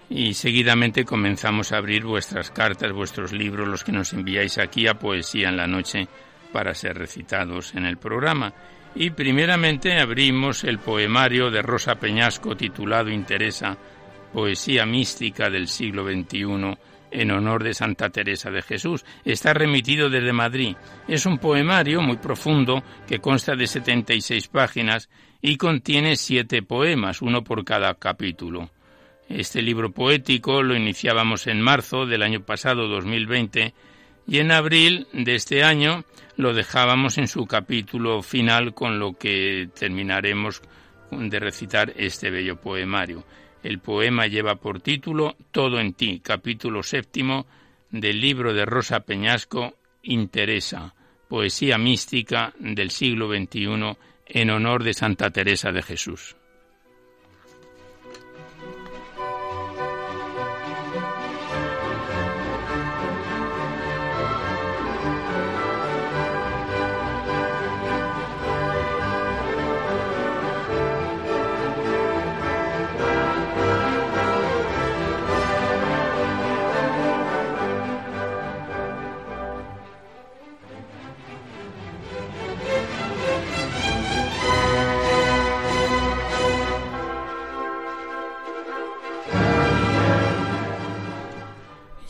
y 0.09 0.33
seguidamente 0.33 1.05
comenzamos 1.05 1.73
a 1.73 1.76
abrir 1.76 2.05
vuestras 2.07 2.50
cartas, 2.50 2.90
vuestros 2.90 3.33
libros, 3.35 3.69
los 3.69 3.85
que 3.85 3.93
nos 3.93 4.14
enviáis 4.14 4.57
aquí 4.57 4.87
a 4.88 4.95
Poesía 4.95 5.50
en 5.50 5.59
la 5.59 5.66
Noche 5.66 6.09
para 6.55 6.73
ser 6.73 6.97
recitados 6.97 7.75
en 7.75 7.85
el 7.85 7.99
programa. 7.99 8.55
Y 8.95 9.11
primeramente 9.11 10.00
abrimos 10.00 10.64
el 10.64 10.78
poemario 10.78 11.50
de 11.50 11.61
Rosa 11.61 11.97
Peñasco 11.97 12.57
titulado 12.57 13.11
Interesa, 13.11 13.76
Poesía 14.33 14.87
mística 14.87 15.50
del 15.50 15.69
siglo 15.69 16.02
XXI 16.02 16.78
en 17.11 17.31
honor 17.31 17.62
de 17.62 17.75
Santa 17.75 18.09
Teresa 18.09 18.50
de 18.50 18.62
Jesús. 18.62 19.05
Está 19.23 19.52
remitido 19.52 20.09
desde 20.09 20.33
Madrid. 20.33 20.76
Es 21.07 21.26
un 21.26 21.38
poemario 21.38 22.00
muy 22.00 22.16
profundo 22.16 22.83
que 23.07 23.19
consta 23.19 23.55
de 23.55 23.66
76 23.66 24.49
páginas 24.49 25.09
y 25.47 25.59
contiene 25.59 26.17
siete 26.17 26.61
poemas, 26.62 27.23
uno 27.23 27.45
por 27.45 27.65
cada 27.65 27.95
capítulo. 27.95 28.69
Este 29.29 29.62
libro 29.62 29.93
poético 29.93 30.61
lo 30.61 30.75
iniciábamos 30.75 31.47
en 31.47 31.61
marzo 31.61 32.05
del 32.05 32.25
año 32.25 32.41
pasado 32.41 32.88
2020 32.88 33.73
y 34.26 34.38
en 34.38 34.50
abril 34.50 35.07
de 35.12 35.37
este 35.37 35.62
año 35.62 36.03
lo 36.37 36.53
dejábamos 36.53 37.17
en 37.19 37.29
su 37.29 37.47
capítulo 37.47 38.23
final 38.23 38.75
con 38.75 38.99
lo 38.99 39.12
que 39.12 39.69
terminaremos 39.79 40.62
de 41.12 41.38
recitar 41.38 41.93
este 41.97 42.29
bello 42.31 42.61
poemario. 42.61 43.23
El 43.62 43.79
poema 43.79 44.26
lleva 44.26 44.57
por 44.57 44.81
título 44.81 45.37
Todo 45.53 45.79
en 45.79 45.93
ti, 45.93 46.19
capítulo 46.25 46.83
séptimo 46.83 47.47
del 47.93 48.21
libro 48.21 48.53
de 48.53 48.67
Rosa 48.67 48.99
Peñasco, 48.99 49.76
Interesa, 50.03 50.93
poesía 51.29 51.79
mística 51.79 52.53
del 52.59 52.91
siglo 52.91 53.29
XXI 53.29 53.97
en 54.26 54.50
honor 54.50 54.85
de 54.85 54.95
Santa 54.95 55.30
Teresa 55.30 55.73
de 55.73 55.83
Jesús. 55.83 56.37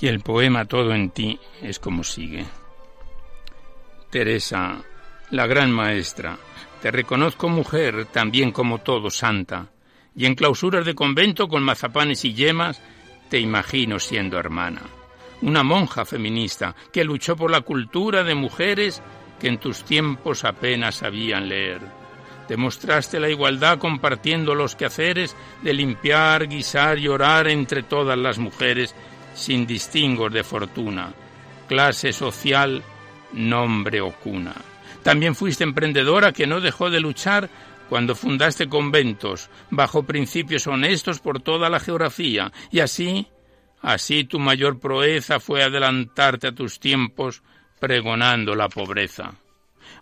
Y 0.00 0.08
el 0.08 0.20
poema 0.20 0.64
Todo 0.64 0.94
en 0.94 1.10
ti 1.10 1.38
es 1.62 1.78
como 1.78 2.04
sigue. 2.04 2.44
Teresa, 4.10 4.82
la 5.30 5.46
gran 5.46 5.72
maestra, 5.72 6.38
te 6.80 6.90
reconozco 6.90 7.48
mujer, 7.48 8.06
también 8.06 8.52
como 8.52 8.78
todo 8.78 9.10
santa, 9.10 9.70
y 10.14 10.26
en 10.26 10.34
clausuras 10.34 10.84
de 10.84 10.94
convento 10.94 11.48
con 11.48 11.62
mazapanes 11.62 12.24
y 12.24 12.34
yemas 12.34 12.80
te 13.28 13.40
imagino 13.40 13.98
siendo 13.98 14.38
hermana. 14.38 14.82
Una 15.42 15.62
monja 15.62 16.04
feminista 16.04 16.74
que 16.92 17.04
luchó 17.04 17.36
por 17.36 17.50
la 17.50 17.60
cultura 17.60 18.22
de 18.22 18.34
mujeres 18.34 19.02
que 19.40 19.48
en 19.48 19.58
tus 19.58 19.84
tiempos 19.84 20.44
apenas 20.44 20.96
sabían 20.96 21.48
leer. 21.48 21.80
Demostraste 22.48 23.18
la 23.18 23.28
igualdad 23.28 23.78
compartiendo 23.78 24.54
los 24.54 24.76
quehaceres 24.76 25.36
de 25.62 25.74
limpiar, 25.74 26.46
guisar 26.46 26.98
y 26.98 27.08
orar 27.08 27.48
entre 27.48 27.82
todas 27.82 28.16
las 28.16 28.38
mujeres 28.38 28.94
sin 29.36 29.66
distingos 29.66 30.32
de 30.32 30.42
fortuna, 30.42 31.12
clase 31.68 32.12
social, 32.12 32.82
nombre 33.32 34.00
o 34.00 34.10
cuna. 34.12 34.54
También 35.02 35.36
fuiste 35.36 35.62
emprendedora 35.62 36.32
que 36.32 36.46
no 36.46 36.60
dejó 36.60 36.90
de 36.90 37.00
luchar 37.00 37.48
cuando 37.88 38.16
fundaste 38.16 38.68
conventos 38.68 39.48
bajo 39.70 40.02
principios 40.02 40.66
honestos 40.66 41.20
por 41.20 41.40
toda 41.40 41.70
la 41.70 41.78
geografía, 41.78 42.50
y 42.72 42.80
así, 42.80 43.28
así 43.82 44.24
tu 44.24 44.40
mayor 44.40 44.80
proeza 44.80 45.38
fue 45.38 45.62
adelantarte 45.62 46.48
a 46.48 46.54
tus 46.54 46.80
tiempos 46.80 47.42
pregonando 47.78 48.56
la 48.56 48.68
pobreza. 48.68 49.34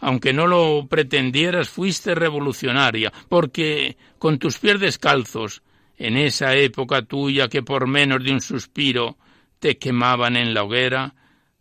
Aunque 0.01 0.33
no 0.33 0.47
lo 0.47 0.87
pretendieras, 0.89 1.69
fuiste 1.69 2.15
revolucionaria, 2.15 3.13
porque 3.29 3.97
con 4.19 4.39
tus 4.39 4.59
pies 4.59 4.81
descalzos, 4.81 5.63
en 5.97 6.17
esa 6.17 6.55
época 6.55 7.03
tuya 7.03 7.49
que 7.49 7.63
por 7.63 7.87
menos 7.87 8.25
de 8.25 8.33
un 8.33 8.41
suspiro 8.41 9.17
te 9.65 9.79
quemaban 9.79 10.37
en 10.37 10.53
la 10.53 10.63
hoguera, 10.63 11.15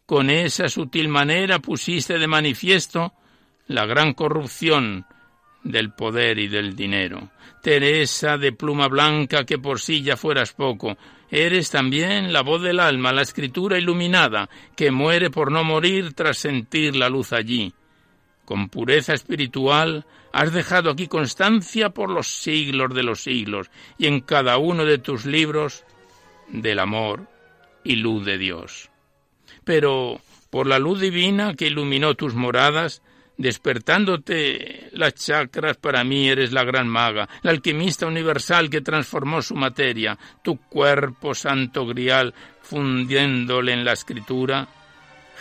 con 0.05 0.29
esa 0.29 0.67
sutil 0.67 1.07
manera 1.07 1.60
pusiste 1.60 2.19
de 2.19 2.27
manifiesto 2.27 3.13
la 3.67 3.86
gran 3.86 4.13
corrupción 4.13 5.05
del 5.63 5.93
poder 5.93 6.38
y 6.38 6.50
del 6.50 6.75
dinero. 6.75 7.29
Teresa 7.62 8.38
de 8.38 8.51
pluma 8.51 8.89
blanca, 8.89 9.45
que 9.45 9.57
por 9.57 9.79
sí 9.79 10.01
ya 10.01 10.17
fueras 10.17 10.51
poco, 10.51 10.98
eres 11.31 11.72
también 11.72 12.33
la 12.33 12.41
voz 12.41 12.62
del 12.62 12.81
alma, 12.81 13.13
la 13.13 13.22
escritura 13.22 13.77
iluminada, 13.77 14.50
que 14.75 14.91
muere 14.91 15.29
por 15.29 15.50
no 15.50 15.63
morir 15.63 16.12
tras 16.12 16.38
sentir 16.38 16.98
la 16.98 17.07
luz 17.07 17.31
allí. 17.31 17.74
Con 18.43 18.67
pureza 18.67 19.13
espiritual 19.13 20.05
has 20.33 20.51
dejado 20.51 20.89
aquí 20.89 21.07
constancia 21.07 21.91
por 21.91 22.10
los 22.10 22.27
siglos 22.27 22.93
de 22.93 23.03
los 23.03 23.24
siglos, 23.24 23.72
y 23.98 24.07
en 24.07 24.19
cada 24.19 24.57
uno 24.57 24.83
de 24.83 24.98
tus 24.98 25.25
libros 25.25 25.86
del 26.50 26.79
amor 26.79 27.31
y 27.84 27.96
luz 27.98 28.25
de 28.25 28.38
Dios. 28.38 28.90
Pero 29.63 30.22
por 30.50 30.68
la 30.68 30.80
luz 30.80 31.00
divina 31.00 31.56
que 31.56 31.68
iluminó 31.68 32.16
tus 32.16 32.36
moradas, 32.36 33.02
despertándote 33.38 34.90
las 34.94 35.16
chakras, 35.16 35.78
para 35.78 36.04
mí 36.04 36.30
eres 36.30 36.52
la 36.52 36.63
gran 36.63 36.88
maga, 36.88 37.28
la 37.42 37.52
alquimista 37.52 38.06
universal 38.06 38.70
que 38.70 38.82
transformó 38.82 39.42
su 39.42 39.56
materia, 39.56 40.18
tu 40.44 40.58
cuerpo 40.58 41.34
santo 41.34 41.86
grial, 41.86 42.34
fundiéndole 42.62 43.74
en 43.74 43.84
la 43.84 43.94
escritura, 43.94 44.68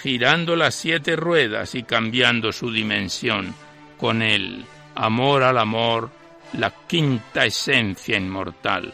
girando 0.02 0.56
las 0.56 0.74
siete 0.74 1.16
ruedas 1.16 1.74
y 1.74 1.82
cambiando 1.82 2.52
su 2.52 2.72
dimensión, 2.72 3.54
con 3.98 4.22
el 4.22 4.64
amor 4.94 5.42
al 5.42 5.58
amor, 5.58 6.10
la 6.54 6.72
quinta 6.86 7.44
esencia 7.44 8.16
inmortal. 8.16 8.92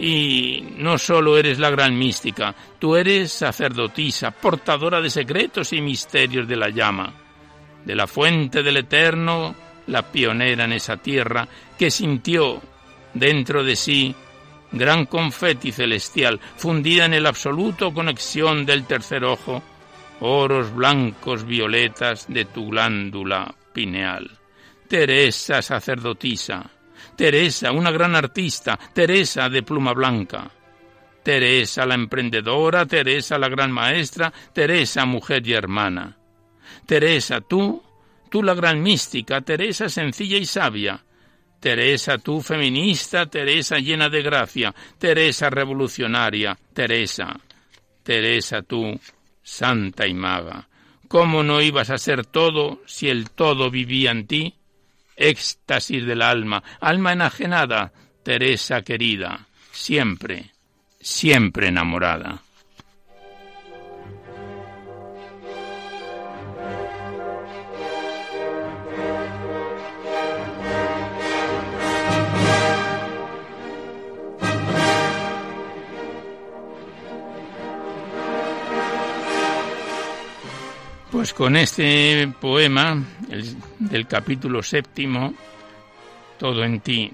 Y 0.00 0.74
no 0.78 0.96
solo 0.96 1.36
eres 1.36 1.58
la 1.58 1.70
gran 1.70 1.96
mística, 1.96 2.54
tú 2.78 2.96
eres 2.96 3.32
sacerdotisa, 3.32 4.30
portadora 4.30 5.00
de 5.00 5.10
secretos 5.10 5.72
y 5.72 5.80
misterios 5.80 6.48
de 6.48 6.56
la 6.56 6.70
llama 6.70 7.12
de 7.84 7.94
la 7.94 8.06
fuente 8.06 8.62
del 8.62 8.78
Eterno, 8.78 9.54
la 9.86 10.02
pionera 10.02 10.64
en 10.64 10.72
esa 10.72 10.96
tierra, 10.96 11.46
que 11.78 11.90
sintió 11.90 12.60
dentro 13.14 13.64
de 13.64 13.76
sí 13.76 14.14
gran 14.72 15.06
confeti 15.06 15.72
celestial, 15.72 16.38
fundida 16.56 17.04
en 17.04 17.14
el 17.14 17.26
absoluto 17.26 17.92
conexión 17.92 18.64
del 18.64 18.84
tercer 18.84 19.24
ojo, 19.24 19.62
oros 20.20 20.72
blancos 20.74 21.44
violetas 21.44 22.26
de 22.28 22.44
tu 22.44 22.68
glándula 22.70 23.52
pineal. 23.72 24.30
Teresa 24.86 25.62
sacerdotisa, 25.62 26.70
Teresa, 27.20 27.70
una 27.70 27.90
gran 27.90 28.16
artista, 28.16 28.78
Teresa 28.94 29.50
de 29.50 29.62
pluma 29.62 29.92
blanca. 29.92 30.50
Teresa 31.22 31.84
la 31.84 31.94
emprendedora, 31.94 32.86
Teresa 32.86 33.36
la 33.36 33.50
gran 33.50 33.70
maestra, 33.70 34.32
Teresa 34.54 35.04
mujer 35.04 35.46
y 35.46 35.52
hermana. 35.52 36.16
Teresa, 36.86 37.42
tú, 37.42 37.82
tú 38.30 38.42
la 38.42 38.54
gran 38.54 38.82
mística, 38.82 39.42
Teresa 39.42 39.90
sencilla 39.90 40.38
y 40.38 40.46
sabia. 40.46 41.04
Teresa, 41.60 42.16
tú 42.16 42.40
feminista, 42.40 43.26
Teresa 43.26 43.76
llena 43.76 44.08
de 44.08 44.22
gracia, 44.22 44.74
Teresa 44.96 45.50
revolucionaria, 45.50 46.56
Teresa, 46.72 47.38
Teresa, 48.02 48.62
tú 48.62 48.98
santa 49.42 50.06
y 50.06 50.14
maga. 50.14 50.70
¿Cómo 51.06 51.42
no 51.42 51.60
ibas 51.60 51.90
a 51.90 51.98
ser 51.98 52.24
todo 52.24 52.80
si 52.86 53.10
el 53.10 53.28
todo 53.28 53.70
vivía 53.70 54.10
en 54.10 54.26
ti? 54.26 54.59
Éxtasis 55.20 56.06
del 56.06 56.22
alma, 56.22 56.62
alma 56.80 57.12
enajenada, 57.12 57.92
Teresa 58.24 58.80
querida, 58.82 59.46
siempre, 59.70 60.52
siempre 60.98 61.68
enamorada. 61.68 62.42
Pues 81.20 81.34
con 81.34 81.54
este 81.54 82.32
poema 82.40 82.96
del 83.78 84.06
capítulo 84.06 84.62
séptimo, 84.62 85.34
Todo 86.38 86.64
en 86.64 86.80
ti, 86.80 87.12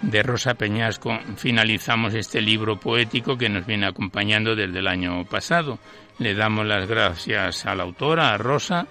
de 0.00 0.22
Rosa 0.22 0.54
Peñasco, 0.54 1.18
finalizamos 1.36 2.14
este 2.14 2.40
libro 2.40 2.80
poético 2.80 3.36
que 3.36 3.50
nos 3.50 3.66
viene 3.66 3.84
acompañando 3.84 4.56
desde 4.56 4.78
el 4.78 4.88
año 4.88 5.26
pasado. 5.26 5.78
Le 6.20 6.34
damos 6.34 6.64
las 6.64 6.88
gracias 6.88 7.66
a 7.66 7.74
la 7.74 7.82
autora, 7.82 8.32
a 8.32 8.38
Rosa, 8.38 8.86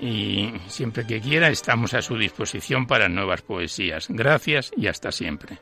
y 0.00 0.50
siempre 0.66 1.06
que 1.06 1.20
quiera 1.20 1.48
estamos 1.48 1.94
a 1.94 2.02
su 2.02 2.18
disposición 2.18 2.88
para 2.88 3.08
nuevas 3.08 3.42
poesías. 3.42 4.06
Gracias 4.08 4.72
y 4.76 4.88
hasta 4.88 5.12
siempre. 5.12 5.58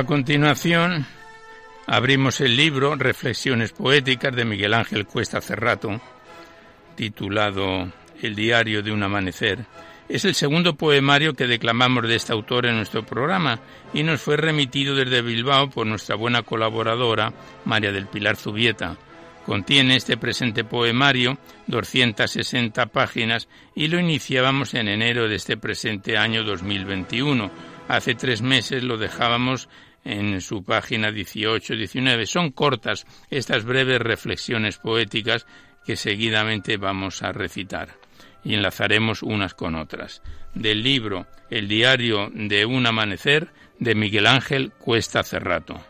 A 0.00 0.04
continuación 0.04 1.04
abrimos 1.86 2.40
el 2.40 2.56
libro 2.56 2.96
Reflexiones 2.96 3.72
Poéticas 3.72 4.34
de 4.34 4.46
Miguel 4.46 4.72
Ángel 4.72 5.04
Cuesta 5.04 5.42
Cerrato, 5.42 6.00
titulado 6.96 7.92
El 8.22 8.34
diario 8.34 8.82
de 8.82 8.92
un 8.92 9.02
amanecer. 9.02 9.66
Es 10.08 10.24
el 10.24 10.34
segundo 10.34 10.74
poemario 10.74 11.34
que 11.34 11.46
declamamos 11.46 12.08
de 12.08 12.14
este 12.14 12.32
autor 12.32 12.64
en 12.64 12.76
nuestro 12.76 13.04
programa 13.04 13.60
y 13.92 14.02
nos 14.02 14.22
fue 14.22 14.38
remitido 14.38 14.94
desde 14.94 15.20
Bilbao 15.20 15.68
por 15.68 15.86
nuestra 15.86 16.16
buena 16.16 16.44
colaboradora 16.44 17.34
María 17.66 17.92
del 17.92 18.06
Pilar 18.06 18.36
Zubieta. 18.36 18.96
Contiene 19.44 19.96
este 19.96 20.16
presente 20.16 20.64
poemario 20.64 21.36
260 21.66 22.86
páginas 22.86 23.48
y 23.74 23.88
lo 23.88 24.00
iniciábamos 24.00 24.72
en 24.72 24.88
enero 24.88 25.28
de 25.28 25.34
este 25.34 25.58
presente 25.58 26.16
año 26.16 26.42
2021 26.42 27.50
Hace 27.90 28.14
tres 28.14 28.40
meses 28.40 28.84
lo 28.84 28.98
dejábamos 28.98 29.68
en 30.04 30.40
su 30.40 30.64
página 30.64 31.10
18-19. 31.10 32.26
Son 32.26 32.50
cortas 32.50 33.06
estas 33.30 33.64
breves 33.64 34.00
reflexiones 34.00 34.78
poéticas 34.78 35.46
que 35.84 35.96
seguidamente 35.96 36.76
vamos 36.76 37.22
a 37.22 37.32
recitar 37.32 37.96
y 38.44 38.54
enlazaremos 38.54 39.22
unas 39.22 39.54
con 39.54 39.74
otras. 39.74 40.22
Del 40.54 40.82
libro 40.82 41.26
El 41.50 41.68
diario 41.68 42.30
de 42.32 42.64
un 42.66 42.86
amanecer 42.86 43.48
de 43.78 43.94
Miguel 43.94 44.26
Ángel 44.26 44.72
Cuesta 44.72 45.22
Cerrato. 45.22 45.80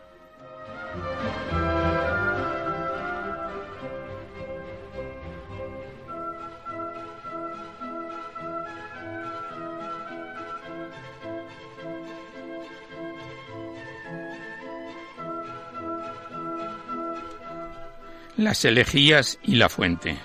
Las 18.41 18.65
elegías 18.65 19.37
y 19.43 19.57
la 19.57 19.69
fuente. 19.69 20.17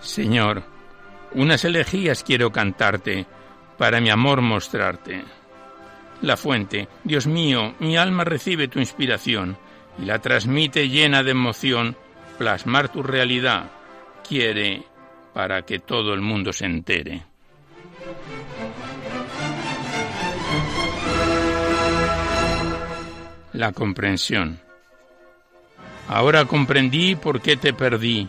Señor, 0.00 0.62
unas 1.32 1.64
elegías 1.64 2.22
quiero 2.22 2.52
cantarte 2.52 3.26
para 3.76 4.00
mi 4.00 4.10
amor 4.10 4.42
mostrarte. 4.42 5.24
La 6.20 6.36
fuente, 6.36 6.86
Dios 7.02 7.26
mío, 7.26 7.74
mi 7.80 7.96
alma 7.96 8.22
recibe 8.22 8.68
tu 8.68 8.78
inspiración 8.78 9.58
y 10.00 10.04
la 10.04 10.20
transmite 10.20 10.88
llena 10.88 11.24
de 11.24 11.32
emoción, 11.32 11.96
plasmar 12.38 12.90
tu 12.90 13.02
realidad, 13.02 13.72
quiere 14.22 14.84
para 15.34 15.62
que 15.62 15.80
todo 15.80 16.14
el 16.14 16.20
mundo 16.20 16.52
se 16.52 16.66
entere. 16.66 17.24
La 23.52 23.72
comprensión. 23.72 24.60
Ahora 26.08 26.44
comprendí 26.44 27.16
por 27.16 27.40
qué 27.40 27.56
te 27.56 27.72
perdí 27.72 28.28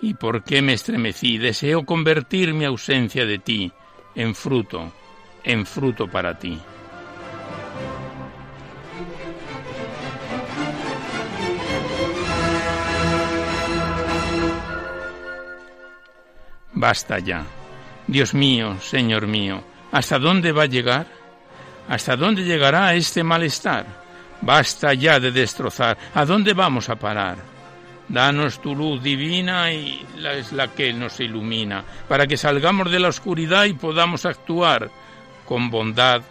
y 0.00 0.14
por 0.14 0.42
qué 0.42 0.62
me 0.62 0.72
estremecí. 0.72 1.38
Deseo 1.38 1.84
convertir 1.84 2.54
mi 2.54 2.64
ausencia 2.64 3.24
de 3.26 3.38
ti 3.38 3.72
en 4.14 4.34
fruto, 4.34 4.92
en 5.44 5.66
fruto 5.66 6.08
para 6.08 6.38
ti. 6.38 6.58
Basta 16.72 17.18
ya. 17.18 17.44
Dios 18.06 18.32
mío, 18.32 18.80
Señor 18.80 19.26
mío, 19.26 19.62
¿hasta 19.92 20.18
dónde 20.18 20.50
va 20.50 20.62
a 20.62 20.66
llegar? 20.66 21.06
¿Hasta 21.88 22.16
dónde 22.16 22.42
llegará 22.42 22.94
este 22.94 23.22
malestar? 23.22 23.99
Basta 24.42 24.94
ya 24.94 25.20
de 25.20 25.30
destrozar. 25.30 25.96
¿A 26.14 26.24
dónde 26.24 26.54
vamos 26.54 26.88
a 26.88 26.96
parar? 26.96 27.38
Danos 28.08 28.60
tu 28.60 28.74
luz 28.74 29.02
divina 29.02 29.72
y 29.72 30.04
es 30.18 30.52
la 30.52 30.68
que 30.68 30.92
nos 30.92 31.20
ilumina, 31.20 31.84
para 32.08 32.26
que 32.26 32.36
salgamos 32.36 32.90
de 32.90 32.98
la 32.98 33.08
oscuridad 33.08 33.64
y 33.64 33.74
podamos 33.74 34.26
actuar 34.26 34.90
con 35.46 35.70
bondad 35.70 36.22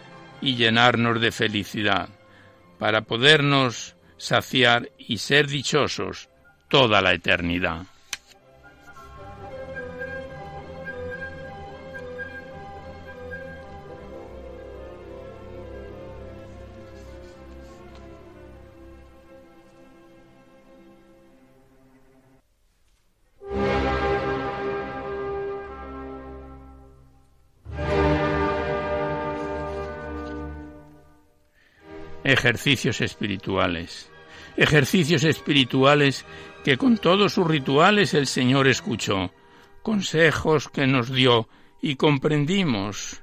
y 0.42 0.56
llenarnos 0.56 1.20
de 1.20 1.32
felicidad, 1.32 2.08
para 2.78 3.02
podernos 3.02 3.94
saciar 4.18 4.90
y 4.98 5.18
ser 5.18 5.46
dichosos 5.46 6.28
toda 6.68 7.00
la 7.00 7.14
eternidad. 7.14 7.82
Ejercicios 32.24 33.00
espirituales. 33.00 34.10
Ejercicios 34.56 35.24
espirituales 35.24 36.24
que 36.64 36.76
con 36.76 36.98
todos 36.98 37.34
sus 37.34 37.46
rituales 37.46 38.14
el 38.14 38.26
Señor 38.26 38.68
escuchó, 38.68 39.32
consejos 39.82 40.68
que 40.68 40.86
nos 40.86 41.10
dio 41.10 41.48
y 41.80 41.96
comprendimos 41.96 43.22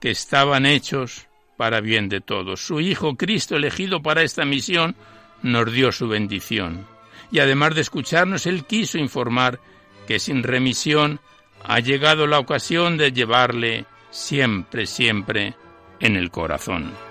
que 0.00 0.10
estaban 0.10 0.66
hechos 0.66 1.26
para 1.56 1.80
bien 1.80 2.08
de 2.08 2.20
todos. 2.20 2.60
Su 2.60 2.80
Hijo 2.80 3.16
Cristo, 3.16 3.56
elegido 3.56 4.02
para 4.02 4.22
esta 4.22 4.44
misión, 4.44 4.94
nos 5.42 5.72
dio 5.72 5.90
su 5.90 6.08
bendición. 6.08 6.86
Y 7.32 7.40
además 7.40 7.74
de 7.74 7.80
escucharnos, 7.80 8.46
Él 8.46 8.64
quiso 8.64 8.98
informar 8.98 9.58
que 10.06 10.18
sin 10.18 10.42
remisión 10.42 11.20
ha 11.64 11.80
llegado 11.80 12.26
la 12.26 12.38
ocasión 12.38 12.96
de 12.96 13.12
llevarle 13.12 13.86
siempre, 14.10 14.86
siempre 14.86 15.54
en 15.98 16.16
el 16.16 16.30
corazón. 16.30 17.05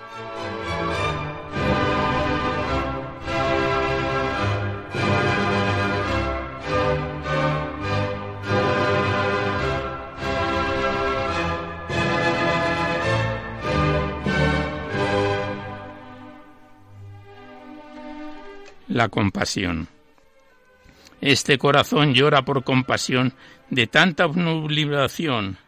La 18.96 19.08
compasión. 19.08 19.88
Este 21.20 21.58
corazón 21.58 22.14
llora 22.14 22.44
por 22.44 22.64
compasión 22.64 23.32
de 23.70 23.86
tanta 23.86 24.26
obligación, 24.26 25.58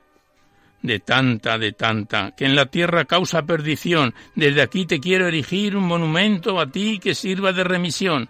de 0.83 1.01
tanta, 1.01 1.59
de 1.59 1.73
tanta, 1.73 2.35
que 2.37 2.45
en 2.45 2.55
la 2.55 2.67
tierra 2.67 3.05
causa 3.05 3.43
perdición. 3.43 4.15
Desde 4.35 4.63
aquí 4.63 4.87
te 4.87 5.01
quiero 5.01 5.27
erigir 5.27 5.77
un 5.77 5.85
monumento 5.85 6.61
a 6.61 6.71
ti 6.71 6.99
que 6.99 7.15
sirva 7.15 7.53
de 7.53 7.65
remisión 7.65 8.29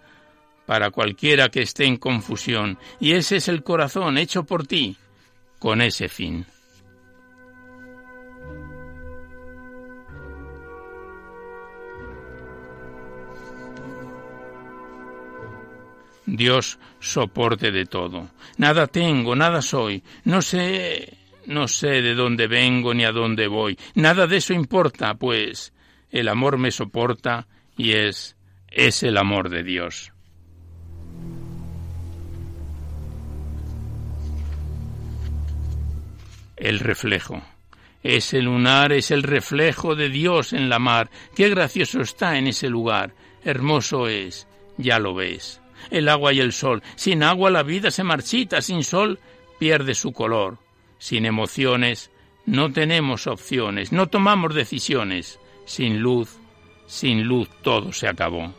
para 0.67 0.91
cualquiera 0.91 1.49
que 1.49 1.63
esté 1.63 1.87
en 1.87 1.97
confusión. 1.97 2.79
Y 3.01 3.13
ese 3.13 3.37
es 3.37 3.49
el 3.49 3.63
corazón 3.63 4.19
hecho 4.19 4.45
por 4.45 4.67
ti, 4.67 4.97
con 5.59 5.81
ese 5.81 6.09
fin. 6.09 6.47
Dios 16.37 16.79
soporte 17.01 17.71
de 17.71 17.87
todo. 17.87 18.29
Nada 18.59 18.87
tengo, 18.87 19.35
nada 19.35 19.63
soy, 19.63 20.03
no 20.25 20.43
sé, 20.43 21.19
no 21.47 21.69
sé 21.69 22.03
de 22.03 22.15
dónde 22.15 22.47
vengo 22.47 22.93
ni 22.93 23.05
a 23.05 23.13
dónde 23.13 23.47
voy. 23.47 23.79
Nada 23.95 24.27
de 24.27 24.37
eso 24.37 24.53
importa, 24.53 25.15
pues 25.15 25.73
el 26.11 26.29
amor 26.29 26.59
me 26.59 26.71
soporta 26.71 27.47
y 27.77 27.93
es 27.93 28.37
es 28.71 29.03
el 29.03 29.17
amor 29.17 29.49
de 29.49 29.63
Dios. 29.63 30.13
El 36.57 36.81
reflejo. 36.81 37.43
Ese 38.03 38.43
lunar 38.43 38.93
es 38.93 39.11
el 39.11 39.23
reflejo 39.23 39.95
de 39.95 40.11
Dios 40.11 40.53
en 40.53 40.69
la 40.69 40.79
mar. 40.79 41.11
Qué 41.35 41.49
gracioso 41.49 42.03
está 42.03 42.37
en 42.37 42.49
ese 42.49 42.69
lugar. 42.69 43.15
Hermoso 43.45 44.09
es, 44.09 44.47
ya 44.77 44.99
lo 44.99 45.15
ves 45.15 45.61
el 45.91 46.09
agua 46.09 46.33
y 46.33 46.41
el 46.41 46.53
sol. 46.53 46.83
Sin 46.97 47.23
agua 47.23 47.51
la 47.51 47.63
vida 47.63 47.91
se 47.91 48.05
marchita, 48.05 48.61
sin 48.63 48.83
sol 48.83 49.19
pierde 49.59 49.95
su 49.95 50.13
color. 50.13 50.59
Sin 50.99 51.27
emociones 51.27 52.11
no 52.47 52.73
tenemos 52.73 53.27
opciones, 53.27 53.93
no 53.93 54.09
tomamos 54.09 54.55
decisiones. 54.55 55.39
Sin 55.65 56.01
luz, 56.01 56.39
sin 56.87 57.25
luz 57.25 57.49
todo 57.63 57.93
se 57.93 58.09
acabó. 58.09 58.55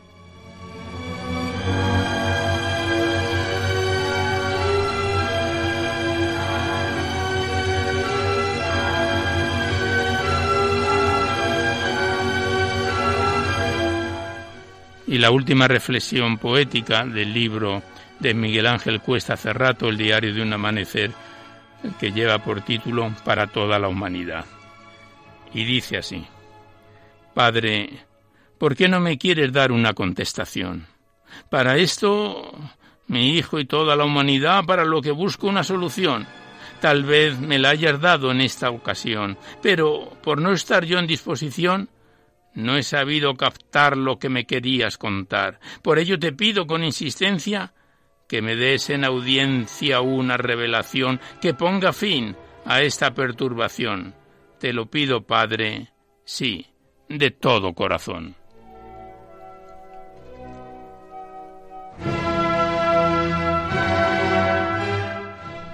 Y 15.10 15.18
la 15.18 15.32
última 15.32 15.68
reflexión 15.68 16.38
poética 16.38 17.04
del 17.04 17.34
libro 17.34 17.82
de 18.20 18.36
Miguel 18.36 18.68
Ángel 18.68 19.02
Cuesta 19.02 19.36
Cerrato, 19.36 19.90
El 19.90 19.98
diario 19.98 20.32
de 20.36 20.44
un 20.44 20.54
amanecer, 20.54 21.10
que 22.00 22.12
lleva 22.12 22.38
por 22.44 22.62
título 22.62 23.12
Para 23.26 23.48
toda 23.48 23.80
la 23.80 23.88
humanidad. 23.88 24.46
Y 25.52 25.66
dice 25.66 25.98
así, 25.98 26.24
Padre, 27.34 28.06
¿por 28.60 28.76
qué 28.76 28.88
no 28.88 29.00
me 29.00 29.18
quieres 29.18 29.52
dar 29.52 29.72
una 29.72 29.96
contestación? 29.96 30.86
Para 31.50 31.78
esto, 31.78 32.54
mi 33.08 33.32
hijo 33.36 33.60
y 33.60 33.66
toda 33.66 33.96
la 33.96 34.06
humanidad, 34.06 34.64
para 34.66 34.86
lo 34.86 35.02
que 35.02 35.10
busco 35.10 35.48
una 35.48 35.64
solución. 35.64 36.28
Tal 36.82 37.04
vez 37.04 37.40
me 37.40 37.58
la 37.58 37.70
hayas 37.70 38.00
dado 38.00 38.30
en 38.30 38.42
esta 38.42 38.70
ocasión, 38.70 39.40
pero 39.60 40.14
por 40.22 40.40
no 40.40 40.52
estar 40.52 40.86
yo 40.86 41.00
en 41.00 41.08
disposición, 41.08 41.90
no 42.64 42.78
he 42.78 42.84
sabido 42.84 43.36
captar 43.36 43.98
lo 43.98 44.20
que 44.20 44.30
me 44.30 44.46
querías 44.46 44.98
contar. 44.98 45.60
Por 45.82 46.00
ello 46.00 46.20
te 46.20 46.34
pido 46.34 46.68
con 46.68 46.84
insistencia 46.84 47.74
que 48.28 48.42
me 48.42 48.56
des 48.56 48.90
en 48.92 49.04
audiencia 49.04 50.02
una 50.02 50.38
revelación 50.38 51.20
que 51.42 51.54
ponga 51.54 51.94
fin 51.94 52.36
a 52.66 52.82
esta 52.82 53.14
perturbación. 53.14 54.14
Te 54.60 54.74
lo 54.74 54.86
pido, 54.86 55.26
Padre, 55.26 55.90
sí, 56.24 56.68
de 57.08 57.32
todo 57.32 57.74
corazón. 57.74 58.36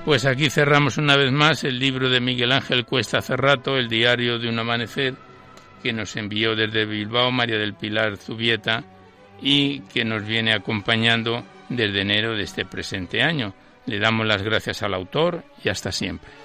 Pues 0.05 0.25
aquí 0.27 0.51
cerramos 0.51 0.99
una 0.99 1.17
vez 1.17 1.31
más 1.31 1.63
el 1.63 1.79
libro 1.79 2.09
de 2.09 2.21
Miguel 2.21 2.51
Ángel 2.51 2.85
Cuesta 2.85 3.21
Cerrato, 3.21 3.75
el 3.75 3.89
diario 3.89 4.37
de 4.37 4.47
un 4.47 4.59
amanecer 4.59 5.15
que 5.81 5.93
nos 5.93 6.15
envió 6.15 6.55
desde 6.55 6.85
Bilbao 6.85 7.31
María 7.31 7.57
del 7.57 7.73
Pilar 7.73 8.17
Zubieta 8.17 8.83
y 9.41 9.81
que 9.81 10.05
nos 10.05 10.25
viene 10.25 10.53
acompañando 10.53 11.43
desde 11.69 12.01
enero 12.01 12.35
de 12.35 12.43
este 12.43 12.65
presente 12.65 13.21
año. 13.21 13.53
Le 13.85 13.99
damos 13.99 14.25
las 14.25 14.41
gracias 14.41 14.81
al 14.83 14.93
autor 14.93 15.43
y 15.63 15.69
hasta 15.69 15.91
siempre. 15.91 16.44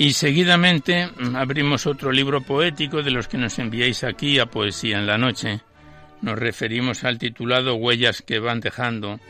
Y 0.00 0.14
seguidamente 0.14 1.08
mm, 1.08 1.36
abrimos 1.36 1.86
otro 1.86 2.10
libro 2.10 2.40
poético 2.40 3.02
de 3.02 3.10
los 3.10 3.28
que 3.28 3.36
nos 3.36 3.58
enviáis 3.58 4.02
aquí 4.02 4.38
a 4.38 4.46
Poesía 4.46 4.96
en 4.96 5.06
la 5.06 5.18
Noche. 5.18 5.60
Nos 6.22 6.38
referimos 6.38 7.04
al 7.04 7.18
titulado 7.18 7.74
Huellas 7.74 8.22
que 8.22 8.38
van 8.38 8.60
dejando 8.60 9.20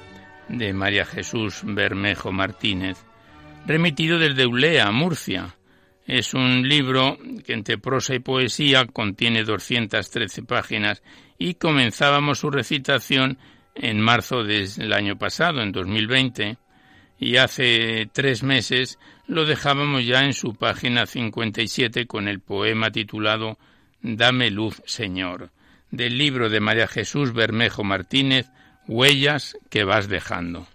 de 0.48 0.72
María 0.72 1.04
Jesús 1.04 1.62
Bermejo 1.64 2.30
Martínez, 2.30 2.98
remitido 3.66 4.20
desde 4.20 4.46
Ulea, 4.46 4.92
Murcia. 4.92 5.56
Es 6.06 6.34
un 6.34 6.68
libro 6.68 7.18
que 7.44 7.54
entre 7.54 7.76
prosa 7.76 8.14
y 8.14 8.20
poesía 8.20 8.86
contiene 8.86 9.42
213 9.42 10.44
páginas 10.44 11.02
y 11.36 11.54
comenzábamos 11.54 12.38
su 12.38 12.48
recitación 12.48 13.38
en 13.74 14.00
marzo 14.00 14.44
del 14.44 14.92
año 14.92 15.18
pasado, 15.18 15.62
en 15.62 15.72
2020, 15.72 16.58
y 17.18 17.38
hace 17.38 18.08
tres 18.12 18.44
meses 18.44 19.00
lo 19.30 19.46
dejábamos 19.46 20.04
ya 20.04 20.24
en 20.24 20.34
su 20.34 20.56
página 20.56 21.06
57 21.06 22.08
con 22.08 22.26
el 22.26 22.40
poema 22.40 22.90
titulado 22.90 23.58
Dame 24.02 24.50
luz, 24.50 24.82
Señor, 24.86 25.50
del 25.92 26.18
libro 26.18 26.50
de 26.50 26.58
María 26.58 26.88
Jesús 26.88 27.32
Bermejo 27.32 27.84
Martínez, 27.84 28.50
Huellas 28.88 29.56
que 29.70 29.84
vas 29.84 30.08
dejando. 30.08 30.66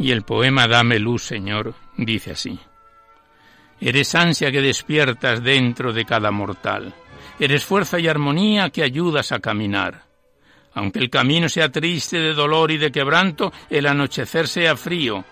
Y 0.00 0.12
el 0.12 0.22
poema 0.22 0.66
Dame 0.66 0.98
luz, 0.98 1.24
Señor, 1.24 1.74
dice 1.98 2.30
así. 2.30 2.58
Eres 3.78 4.14
ansia 4.14 4.50
que 4.50 4.62
despiertas 4.62 5.42
dentro 5.42 5.92
de 5.92 6.06
cada 6.06 6.30
mortal. 6.30 6.94
Eres 7.38 7.66
fuerza 7.66 8.00
y 8.00 8.08
armonía 8.08 8.70
que 8.70 8.82
ayudas 8.82 9.30
a 9.30 9.40
caminar. 9.40 10.04
Aunque 10.72 11.00
el 11.00 11.10
camino 11.10 11.50
sea 11.50 11.70
triste 11.70 12.18
de 12.18 12.32
dolor 12.32 12.70
y 12.70 12.78
de 12.78 12.90
quebranto, 12.90 13.52
el 13.68 13.86
anochecer 13.86 14.48
sea 14.48 14.74
frío 14.74 15.22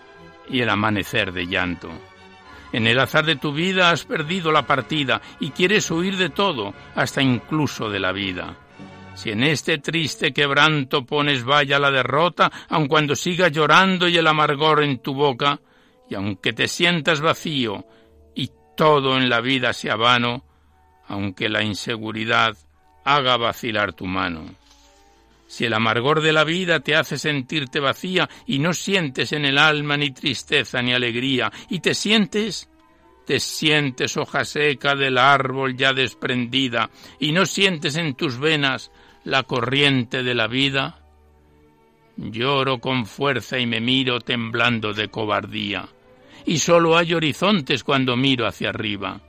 y 0.47 0.61
el 0.61 0.69
amanecer 0.69 1.31
de 1.31 1.47
llanto. 1.47 1.89
En 2.71 2.85
el 2.85 2.99
azar 2.99 3.25
de 3.25 3.37
tu 3.37 3.51
vida 3.51 3.89
has 3.89 4.05
perdido 4.05 4.51
la 4.51 4.67
partida 4.67 5.19
y 5.39 5.49
quieres 5.49 5.89
huir 5.89 6.15
de 6.15 6.29
todo, 6.29 6.75
hasta 6.93 7.23
incluso 7.23 7.89
de 7.89 7.99
la 7.99 8.11
vida. 8.11 8.55
Si 9.15 9.31
en 9.31 9.43
este 9.43 9.79
triste 9.79 10.31
quebranto 10.31 11.05
pones 11.05 11.43
vaya 11.43 11.77
la 11.77 11.91
derrota, 11.91 12.51
aun 12.69 12.87
cuando 12.87 13.15
sigas 13.15 13.51
llorando 13.51 14.07
y 14.07 14.17
el 14.17 14.27
amargor 14.27 14.83
en 14.83 14.99
tu 14.99 15.13
boca, 15.13 15.59
y 16.09 16.15
aunque 16.15 16.53
te 16.53 16.67
sientas 16.67 17.21
vacío 17.21 17.85
y 18.33 18.49
todo 18.77 19.17
en 19.17 19.29
la 19.29 19.41
vida 19.41 19.73
sea 19.73 19.95
vano, 19.95 20.45
aunque 21.07 21.49
la 21.49 21.63
inseguridad 21.63 22.55
haga 23.03 23.37
vacilar 23.37 23.93
tu 23.93 24.05
mano. 24.05 24.45
Si 25.47 25.65
el 25.65 25.73
amargor 25.73 26.21
de 26.21 26.31
la 26.31 26.43
vida 26.43 26.79
te 26.79 26.95
hace 26.95 27.17
sentirte 27.17 27.79
vacía 27.79 28.29
y 28.45 28.59
no 28.59 28.71
sientes 28.71 29.33
en 29.33 29.45
el 29.45 29.57
alma 29.57 29.97
ni 29.97 30.11
tristeza 30.11 30.81
ni 30.81 30.93
alegría, 30.93 31.51
y 31.69 31.79
te 31.79 31.95
sientes, 31.95 32.69
te 33.25 33.39
sientes 33.39 34.15
hoja 34.15 34.45
seca 34.45 34.95
del 34.95 35.17
árbol 35.17 35.75
ya 35.75 35.91
desprendida, 35.91 36.91
y 37.19 37.31
no 37.31 37.47
sientes 37.47 37.95
en 37.95 38.13
tus 38.13 38.39
venas 38.39 38.91
la 39.29 39.43
corriente 39.43 40.23
de 40.23 40.33
la 40.33 40.47
vida? 40.47 40.99
Lloro 42.17 42.79
con 42.79 43.05
fuerza 43.05 43.59
y 43.59 43.67
me 43.67 43.79
miro 43.79 44.19
temblando 44.19 44.91
de 44.91 45.07
cobardía, 45.07 45.87
y 46.45 46.57
sólo 46.57 46.97
hay 46.97 47.13
horizontes 47.13 47.83
cuando 47.83 48.17
miro 48.17 48.47
hacia 48.47 48.69
arriba. 48.69 49.21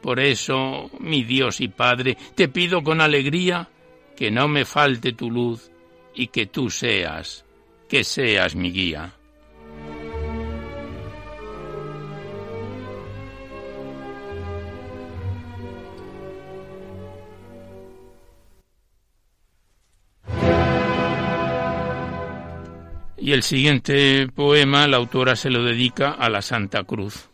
Por 0.00 0.20
eso, 0.20 0.88
mi 1.00 1.24
Dios 1.24 1.60
y 1.60 1.68
Padre, 1.68 2.16
te 2.34 2.48
pido 2.48 2.82
con 2.82 3.00
alegría 3.00 3.68
que 4.16 4.30
no 4.30 4.46
me 4.46 4.64
falte 4.64 5.12
tu 5.12 5.30
luz 5.30 5.70
y 6.14 6.28
que 6.28 6.46
tú 6.46 6.70
seas, 6.70 7.44
que 7.88 8.04
seas 8.04 8.54
mi 8.54 8.70
guía. 8.70 9.14
Y 23.24 23.32
el 23.32 23.42
siguiente 23.42 24.28
poema 24.28 24.86
la 24.86 24.98
autora 24.98 25.34
se 25.34 25.48
lo 25.48 25.64
dedica 25.64 26.10
a 26.10 26.28
la 26.28 26.42
Santa 26.42 26.84
Cruz. 26.84 27.30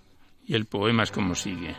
Y 0.46 0.54
el 0.54 0.66
poema 0.66 1.02
es 1.02 1.10
como 1.10 1.34
sigue. 1.34 1.74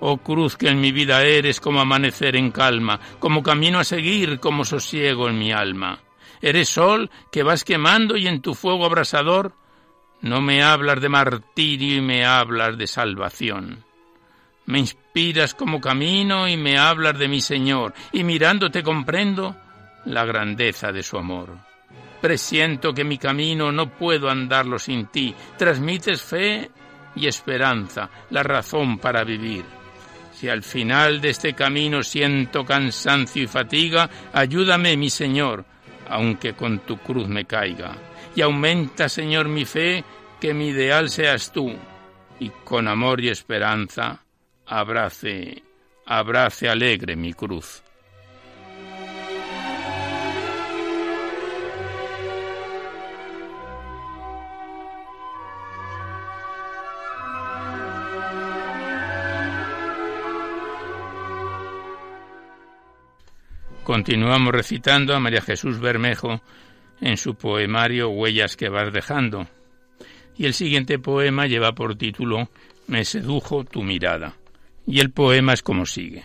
Oh 0.00 0.16
cruz 0.16 0.56
que 0.56 0.68
en 0.68 0.80
mi 0.80 0.90
vida 0.90 1.22
eres 1.22 1.60
como 1.60 1.80
amanecer 1.80 2.34
en 2.34 2.50
calma, 2.50 2.98
como 3.20 3.44
camino 3.44 3.78
a 3.78 3.84
seguir, 3.84 4.40
como 4.40 4.64
sosiego 4.64 5.28
en 5.28 5.38
mi 5.38 5.52
alma. 5.52 6.00
Eres 6.42 6.68
sol 6.68 7.12
que 7.30 7.44
vas 7.44 7.62
quemando 7.62 8.16
y 8.16 8.26
en 8.26 8.42
tu 8.42 8.56
fuego 8.56 8.84
abrasador 8.84 9.52
no 10.20 10.40
me 10.40 10.64
hablas 10.64 11.00
de 11.00 11.08
martirio 11.08 11.98
y 11.98 12.00
me 12.00 12.24
hablas 12.24 12.76
de 12.76 12.88
salvación. 12.88 13.84
Me 14.66 14.80
inspiras 14.80 15.54
como 15.54 15.80
camino 15.80 16.48
y 16.48 16.56
me 16.56 16.76
hablas 16.76 17.16
de 17.16 17.28
mi 17.28 17.40
Señor, 17.40 17.94
y 18.10 18.24
mirándote 18.24 18.82
comprendo 18.82 19.54
la 20.06 20.24
grandeza 20.24 20.90
de 20.90 21.04
su 21.04 21.16
amor. 21.16 21.68
Presiento 22.20 22.92
que 22.92 23.04
mi 23.04 23.18
camino 23.18 23.70
no 23.70 23.90
puedo 23.90 24.28
andarlo 24.28 24.78
sin 24.78 25.06
ti. 25.06 25.34
Transmites 25.56 26.22
fe 26.22 26.70
y 27.14 27.26
esperanza, 27.26 28.10
la 28.30 28.42
razón 28.42 28.98
para 28.98 29.24
vivir. 29.24 29.64
Si 30.32 30.48
al 30.48 30.62
final 30.62 31.20
de 31.20 31.30
este 31.30 31.54
camino 31.54 32.02
siento 32.02 32.64
cansancio 32.64 33.42
y 33.42 33.46
fatiga, 33.46 34.08
ayúdame, 34.32 34.96
mi 34.96 35.10
Señor, 35.10 35.64
aunque 36.08 36.54
con 36.54 36.80
tu 36.80 36.98
cruz 36.98 37.28
me 37.28 37.44
caiga. 37.44 37.96
Y 38.36 38.42
aumenta, 38.42 39.08
Señor, 39.08 39.48
mi 39.48 39.64
fe, 39.64 40.04
que 40.40 40.54
mi 40.54 40.68
ideal 40.68 41.10
seas 41.10 41.50
tú, 41.50 41.72
y 42.38 42.50
con 42.64 42.86
amor 42.86 43.20
y 43.20 43.30
esperanza 43.30 44.22
abrace, 44.66 45.62
abrace 46.06 46.68
alegre 46.68 47.16
mi 47.16 47.32
cruz. 47.32 47.82
Continuamos 63.88 64.52
recitando 64.52 65.14
a 65.14 65.18
María 65.18 65.40
Jesús 65.40 65.80
Bermejo 65.80 66.42
en 67.00 67.16
su 67.16 67.36
poemario 67.36 68.10
Huellas 68.10 68.54
que 68.54 68.68
vas 68.68 68.92
dejando. 68.92 69.48
Y 70.36 70.44
el 70.44 70.52
siguiente 70.52 70.98
poema 70.98 71.46
lleva 71.46 71.72
por 71.72 71.96
título 71.96 72.50
Me 72.86 73.06
sedujo 73.06 73.64
tu 73.64 73.82
mirada. 73.82 74.36
Y 74.86 75.00
el 75.00 75.10
poema 75.10 75.54
es 75.54 75.62
como 75.62 75.86
sigue. 75.86 76.22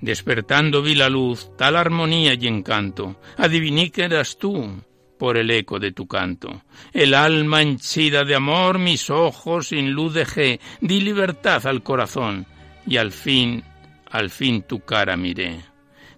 Despertando 0.00 0.80
vi 0.80 0.94
la 0.94 1.08
luz, 1.08 1.50
tal 1.56 1.74
armonía 1.74 2.34
y 2.34 2.46
encanto. 2.46 3.16
Adiviní 3.36 3.90
que 3.90 4.04
eras 4.04 4.38
tú, 4.38 4.80
por 5.18 5.36
el 5.36 5.50
eco 5.50 5.78
de 5.78 5.92
tu 5.92 6.06
canto. 6.06 6.62
El 6.92 7.14
alma 7.14 7.60
henchida 7.62 8.24
de 8.24 8.34
amor, 8.34 8.78
mis 8.78 9.10
ojos 9.10 9.68
sin 9.68 9.92
luz 9.92 10.14
dejé, 10.14 10.60
di 10.80 11.00
libertad 11.00 11.66
al 11.66 11.82
corazón, 11.82 12.46
y 12.86 12.96
al 12.96 13.12
fin, 13.12 13.62
al 14.10 14.30
fin 14.30 14.62
tu 14.62 14.80
cara 14.80 15.16
miré. 15.16 15.60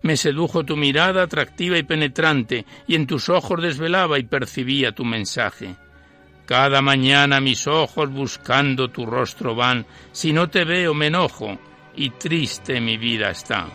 Me 0.03 0.17
sedujo 0.17 0.65
tu 0.65 0.77
mirada 0.77 1.23
atractiva 1.23 1.77
y 1.79 1.83
penetrante, 1.83 2.65
y 2.87 2.95
en 2.95 3.07
tus 3.07 3.29
ojos 3.29 3.61
desvelaba 3.61 4.19
y 4.19 4.25
percibía 4.25 4.93
tu 4.93 5.05
mensaje. 5.05 5.77
Cada 6.47 6.83
mañana 6.83 7.41
mis 7.41 7.67
ojos 7.67 8.11
buscando 8.11 8.89
tu 8.89 9.07
rostro 9.07 9.55
van, 9.55 9.87
si 10.13 10.33
no 10.33 10.49
te 10.49 10.65
veo 10.65 10.95
me 10.95 11.07
enojo, 11.07 11.59
y 11.95 12.11
triste 12.11 12.81
mi 12.81 12.97
vida 12.97 13.31
está. 13.31 13.69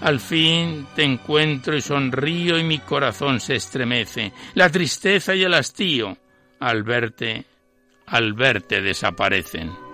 Al 0.00 0.20
fin 0.20 0.86
te 0.94 1.02
encuentro 1.02 1.76
y 1.76 1.80
sonrío 1.80 2.58
y 2.58 2.62
mi 2.62 2.78
corazón 2.78 3.40
se 3.40 3.56
estremece. 3.56 4.32
La 4.54 4.70
tristeza 4.70 5.34
y 5.34 5.42
el 5.42 5.54
hastío 5.54 6.16
al 6.60 6.82
verte, 6.82 7.44
al 8.06 8.32
verte 8.32 8.80
desaparecen. 8.80 9.87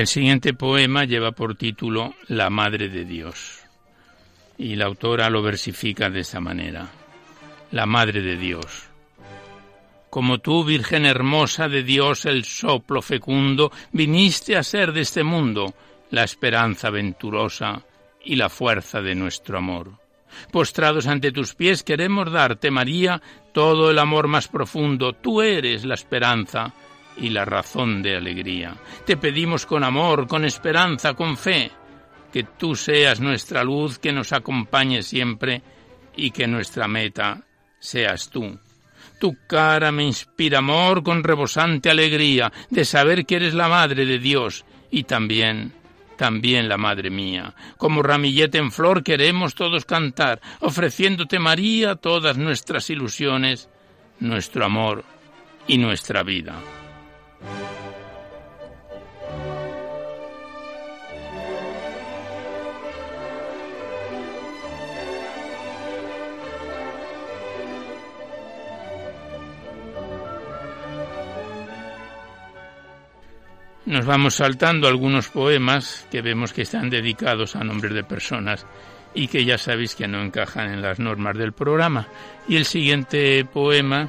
El 0.00 0.06
siguiente 0.06 0.54
poema 0.54 1.04
lleva 1.04 1.32
por 1.32 1.56
título 1.56 2.14
La 2.26 2.48
Madre 2.48 2.88
de 2.88 3.04
Dios. 3.04 3.60
Y 4.56 4.76
la 4.76 4.86
autora 4.86 5.28
lo 5.28 5.42
versifica 5.42 6.08
de 6.08 6.20
esta 6.20 6.40
manera. 6.40 6.88
La 7.70 7.84
Madre 7.84 8.22
de 8.22 8.36
Dios. 8.36 8.88
Como 10.08 10.38
tú, 10.38 10.64
Virgen 10.64 11.04
hermosa 11.04 11.68
de 11.68 11.82
Dios, 11.82 12.24
el 12.24 12.44
soplo 12.44 13.02
fecundo, 13.02 13.70
viniste 13.92 14.56
a 14.56 14.62
ser 14.62 14.92
de 14.92 15.02
este 15.02 15.22
mundo 15.22 15.74
la 16.10 16.24
esperanza 16.24 16.88
venturosa 16.88 17.82
y 18.24 18.36
la 18.36 18.48
fuerza 18.48 19.02
de 19.02 19.14
nuestro 19.14 19.58
amor. 19.58 19.92
Postrados 20.50 21.06
ante 21.08 21.30
tus 21.30 21.54
pies 21.54 21.82
queremos 21.82 22.32
darte, 22.32 22.70
María, 22.70 23.20
todo 23.52 23.90
el 23.90 23.98
amor 23.98 24.28
más 24.28 24.48
profundo. 24.48 25.12
Tú 25.12 25.42
eres 25.42 25.84
la 25.84 25.94
esperanza 25.94 26.72
y 27.20 27.30
la 27.30 27.44
razón 27.44 28.02
de 28.02 28.16
alegría. 28.16 28.74
Te 29.04 29.16
pedimos 29.16 29.66
con 29.66 29.84
amor, 29.84 30.26
con 30.26 30.44
esperanza, 30.44 31.14
con 31.14 31.36
fe, 31.36 31.70
que 32.32 32.44
tú 32.44 32.74
seas 32.74 33.20
nuestra 33.20 33.62
luz, 33.62 33.98
que 33.98 34.12
nos 34.12 34.32
acompañe 34.32 35.02
siempre 35.02 35.62
y 36.16 36.30
que 36.30 36.46
nuestra 36.46 36.88
meta 36.88 37.42
seas 37.78 38.30
tú. 38.30 38.58
Tu 39.18 39.36
cara 39.46 39.92
me 39.92 40.04
inspira 40.04 40.58
amor 40.58 41.02
con 41.02 41.22
rebosante 41.22 41.90
alegría 41.90 42.50
de 42.70 42.84
saber 42.84 43.26
que 43.26 43.36
eres 43.36 43.54
la 43.54 43.68
Madre 43.68 44.06
de 44.06 44.18
Dios 44.18 44.64
y 44.90 45.04
también, 45.04 45.72
también 46.16 46.68
la 46.68 46.78
Madre 46.78 47.10
mía. 47.10 47.54
Como 47.76 48.02
ramillete 48.02 48.58
en 48.58 48.72
flor 48.72 49.02
queremos 49.02 49.54
todos 49.54 49.84
cantar, 49.84 50.40
ofreciéndote 50.60 51.38
María 51.38 51.96
todas 51.96 52.38
nuestras 52.38 52.88
ilusiones, 52.88 53.68
nuestro 54.20 54.64
amor 54.64 55.04
y 55.66 55.76
nuestra 55.76 56.22
vida. 56.22 56.58
Nos 73.90 74.06
vamos 74.06 74.36
saltando 74.36 74.86
algunos 74.86 75.30
poemas 75.30 76.06
que 76.12 76.22
vemos 76.22 76.52
que 76.52 76.62
están 76.62 76.90
dedicados 76.90 77.56
a 77.56 77.64
nombres 77.64 77.92
de 77.92 78.04
personas 78.04 78.64
y 79.14 79.26
que 79.26 79.44
ya 79.44 79.58
sabéis 79.58 79.96
que 79.96 80.06
no 80.06 80.22
encajan 80.22 80.72
en 80.72 80.80
las 80.80 81.00
normas 81.00 81.36
del 81.36 81.52
programa. 81.52 82.06
Y 82.46 82.54
el 82.54 82.66
siguiente 82.66 83.44
poema 83.44 84.08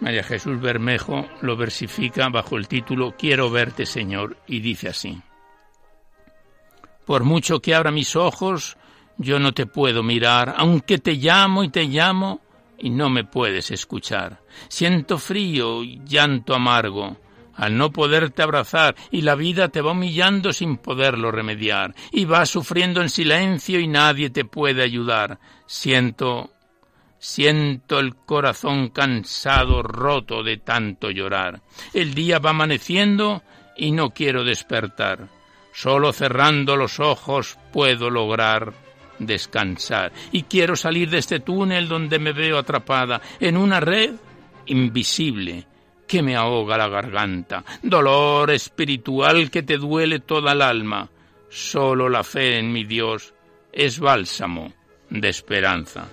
María 0.00 0.22
Jesús 0.22 0.58
Bermejo 0.58 1.28
lo 1.42 1.58
versifica 1.58 2.30
bajo 2.30 2.56
el 2.56 2.68
título 2.68 3.14
Quiero 3.18 3.50
verte, 3.50 3.84
Señor, 3.84 4.38
y 4.46 4.60
dice 4.60 4.88
así. 4.88 5.20
Por 7.04 7.24
mucho 7.24 7.60
que 7.60 7.74
abra 7.74 7.90
mis 7.90 8.16
ojos, 8.16 8.78
yo 9.18 9.38
no 9.38 9.52
te 9.52 9.66
puedo 9.66 10.02
mirar, 10.02 10.54
aunque 10.56 10.96
te 10.96 11.16
llamo 11.16 11.64
y 11.64 11.68
te 11.68 11.84
llamo 11.84 12.40
y 12.78 12.88
no 12.88 13.10
me 13.10 13.24
puedes 13.24 13.72
escuchar. 13.72 14.40
Siento 14.68 15.18
frío 15.18 15.84
y 15.84 16.00
llanto 16.02 16.54
amargo 16.54 17.18
al 17.54 17.76
no 17.76 17.90
poderte 17.90 18.42
abrazar 18.42 18.94
y 19.10 19.22
la 19.22 19.34
vida 19.34 19.68
te 19.68 19.80
va 19.80 19.92
humillando 19.92 20.52
sin 20.52 20.76
poderlo 20.76 21.30
remediar 21.30 21.94
y 22.12 22.24
vas 22.24 22.50
sufriendo 22.50 23.00
en 23.00 23.08
silencio 23.08 23.80
y 23.80 23.86
nadie 23.86 24.30
te 24.30 24.44
puede 24.44 24.82
ayudar. 24.82 25.38
Siento 25.66 26.50
Siento 27.22 28.00
el 28.00 28.16
corazón 28.16 28.88
cansado, 28.88 29.82
roto 29.82 30.42
de 30.42 30.56
tanto 30.56 31.10
llorar. 31.10 31.60
El 31.92 32.14
día 32.14 32.38
va 32.38 32.50
amaneciendo 32.50 33.42
y 33.76 33.92
no 33.92 34.08
quiero 34.08 34.42
despertar. 34.42 35.28
Solo 35.70 36.14
cerrando 36.14 36.76
los 36.76 36.98
ojos 36.98 37.58
puedo 37.74 38.08
lograr 38.08 38.72
descansar. 39.18 40.12
Y 40.32 40.44
quiero 40.44 40.76
salir 40.76 41.10
de 41.10 41.18
este 41.18 41.40
túnel 41.40 41.88
donde 41.88 42.18
me 42.18 42.32
veo 42.32 42.56
atrapada 42.56 43.20
en 43.38 43.58
una 43.58 43.80
red 43.80 44.14
invisible 44.64 45.66
que 46.10 46.24
me 46.24 46.34
ahoga 46.34 46.76
la 46.76 46.88
garganta. 46.88 47.64
Dolor 47.84 48.50
espiritual 48.50 49.48
que 49.48 49.62
te 49.62 49.78
duele 49.78 50.18
toda 50.18 50.54
el 50.54 50.60
alma. 50.60 51.08
Solo 51.48 52.08
la 52.08 52.24
fe 52.24 52.58
en 52.58 52.72
mi 52.72 52.82
Dios 52.82 53.32
es 53.72 54.00
bálsamo 54.00 54.72
de 55.08 55.28
esperanza. 55.28 56.08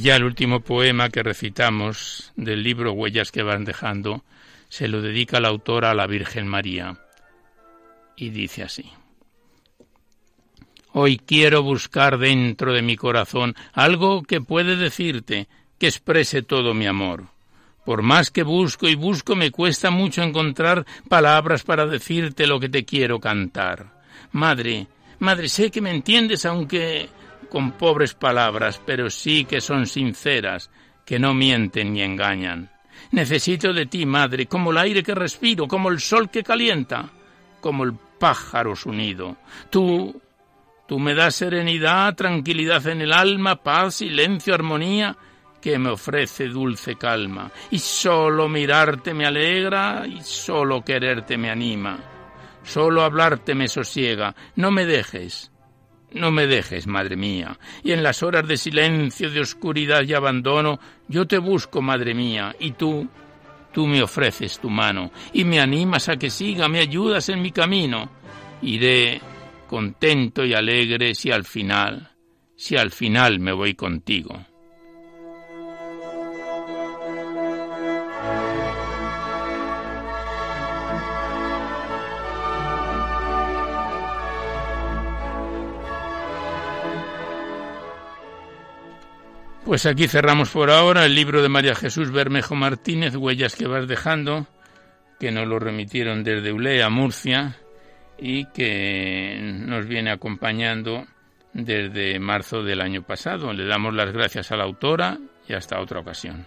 Ya 0.00 0.16
el 0.16 0.24
último 0.24 0.60
poema 0.60 1.10
que 1.10 1.22
recitamos 1.22 2.32
del 2.34 2.62
libro 2.62 2.92
Huellas 2.92 3.30
que 3.30 3.42
van 3.42 3.66
dejando 3.66 4.24
se 4.70 4.88
lo 4.88 5.02
dedica 5.02 5.40
la 5.40 5.48
autora 5.48 5.90
a 5.90 5.94
la 5.94 6.06
Virgen 6.06 6.48
María. 6.48 6.96
Y 8.16 8.30
dice 8.30 8.62
así. 8.62 8.90
Hoy 10.92 11.18
quiero 11.18 11.62
buscar 11.62 12.16
dentro 12.16 12.72
de 12.72 12.80
mi 12.80 12.96
corazón 12.96 13.54
algo 13.74 14.22
que 14.22 14.40
puede 14.40 14.76
decirte, 14.76 15.48
que 15.78 15.88
exprese 15.88 16.40
todo 16.40 16.72
mi 16.72 16.86
amor. 16.86 17.26
Por 17.84 18.00
más 18.00 18.30
que 18.30 18.42
busco 18.42 18.88
y 18.88 18.94
busco 18.94 19.36
me 19.36 19.50
cuesta 19.50 19.90
mucho 19.90 20.22
encontrar 20.22 20.86
palabras 21.10 21.62
para 21.62 21.84
decirte 21.84 22.46
lo 22.46 22.58
que 22.58 22.70
te 22.70 22.86
quiero 22.86 23.20
cantar. 23.20 24.00
Madre, 24.32 24.86
madre, 25.18 25.50
sé 25.50 25.70
que 25.70 25.82
me 25.82 25.90
entiendes 25.90 26.46
aunque 26.46 27.10
con 27.50 27.72
pobres 27.72 28.14
palabras, 28.14 28.80
pero 28.86 29.10
sí 29.10 29.44
que 29.44 29.60
son 29.60 29.86
sinceras, 29.86 30.70
que 31.04 31.18
no 31.18 31.34
mienten 31.34 31.92
ni 31.92 32.02
engañan. 32.02 32.70
Necesito 33.10 33.72
de 33.72 33.86
ti, 33.86 34.06
madre, 34.06 34.46
como 34.46 34.70
el 34.70 34.78
aire 34.78 35.02
que 35.02 35.14
respiro, 35.14 35.66
como 35.66 35.90
el 35.90 36.00
sol 36.00 36.30
que 36.30 36.42
calienta, 36.42 37.10
como 37.60 37.84
el 37.84 37.94
pájaro 38.18 38.76
su 38.76 38.92
nido. 38.92 39.36
Tú, 39.68 40.20
tú 40.86 40.98
me 40.98 41.14
das 41.14 41.34
serenidad, 41.34 42.14
tranquilidad 42.14 42.86
en 42.86 43.00
el 43.02 43.12
alma, 43.12 43.56
paz, 43.56 43.96
silencio, 43.96 44.54
armonía, 44.54 45.16
que 45.60 45.78
me 45.78 45.90
ofrece 45.90 46.48
dulce 46.48 46.96
calma. 46.96 47.50
Y 47.70 47.78
solo 47.78 48.48
mirarte 48.48 49.12
me 49.12 49.26
alegra, 49.26 50.04
y 50.06 50.20
solo 50.22 50.82
quererte 50.82 51.36
me 51.36 51.50
anima. 51.50 51.98
Solo 52.62 53.02
hablarte 53.02 53.54
me 53.54 53.68
sosiega. 53.68 54.34
No 54.56 54.70
me 54.70 54.86
dejes, 54.86 55.49
no 56.12 56.30
me 56.30 56.46
dejes, 56.46 56.86
madre 56.86 57.16
mía, 57.16 57.58
y 57.82 57.92
en 57.92 58.02
las 58.02 58.22
horas 58.22 58.46
de 58.46 58.56
silencio, 58.56 59.30
de 59.30 59.40
oscuridad 59.40 60.02
y 60.02 60.14
abandono, 60.14 60.78
yo 61.08 61.26
te 61.26 61.38
busco, 61.38 61.80
madre 61.80 62.14
mía, 62.14 62.54
y 62.58 62.72
tú, 62.72 63.08
tú 63.72 63.86
me 63.86 64.02
ofreces 64.02 64.58
tu 64.58 64.70
mano, 64.70 65.10
y 65.32 65.44
me 65.44 65.60
animas 65.60 66.08
a 66.08 66.16
que 66.16 66.30
siga, 66.30 66.68
me 66.68 66.80
ayudas 66.80 67.28
en 67.28 67.42
mi 67.42 67.52
camino. 67.52 68.10
Iré 68.62 69.20
contento 69.68 70.44
y 70.44 70.52
alegre 70.52 71.14
si 71.14 71.30
al 71.30 71.44
final, 71.44 72.10
si 72.56 72.76
al 72.76 72.90
final 72.90 73.38
me 73.38 73.52
voy 73.52 73.74
contigo. 73.74 74.49
Pues 89.64 89.84
aquí 89.86 90.08
cerramos 90.08 90.50
por 90.50 90.70
ahora 90.70 91.04
el 91.04 91.14
libro 91.14 91.42
de 91.42 91.48
María 91.48 91.74
Jesús 91.74 92.10
Bermejo 92.10 92.54
Martínez, 92.54 93.14
Huellas 93.14 93.54
que 93.54 93.66
vas 93.66 93.86
dejando, 93.86 94.46
que 95.18 95.30
nos 95.30 95.46
lo 95.46 95.58
remitieron 95.58 96.24
desde 96.24 96.52
Ulea, 96.52 96.88
Murcia, 96.88 97.56
y 98.18 98.46
que 98.46 99.38
nos 99.40 99.86
viene 99.86 100.10
acompañando 100.10 101.06
desde 101.52 102.18
marzo 102.18 102.62
del 102.62 102.80
año 102.80 103.02
pasado. 103.02 103.52
Le 103.52 103.66
damos 103.66 103.94
las 103.94 104.12
gracias 104.12 104.50
a 104.50 104.56
la 104.56 104.64
autora 104.64 105.18
y 105.46 105.52
hasta 105.52 105.80
otra 105.80 106.00
ocasión. 106.00 106.46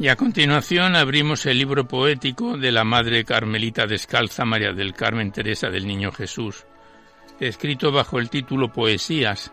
Y 0.00 0.06
a 0.06 0.14
continuación 0.14 0.94
abrimos 0.94 1.44
el 1.46 1.58
libro 1.58 1.88
poético 1.88 2.56
de 2.56 2.70
la 2.70 2.84
Madre 2.84 3.24
Carmelita 3.24 3.84
Descalza 3.84 4.44
María 4.44 4.72
del 4.72 4.94
Carmen 4.94 5.32
Teresa 5.32 5.70
del 5.70 5.88
Niño 5.88 6.12
Jesús, 6.12 6.66
escrito 7.40 7.90
bajo 7.90 8.20
el 8.20 8.30
título 8.30 8.72
Poesías. 8.72 9.52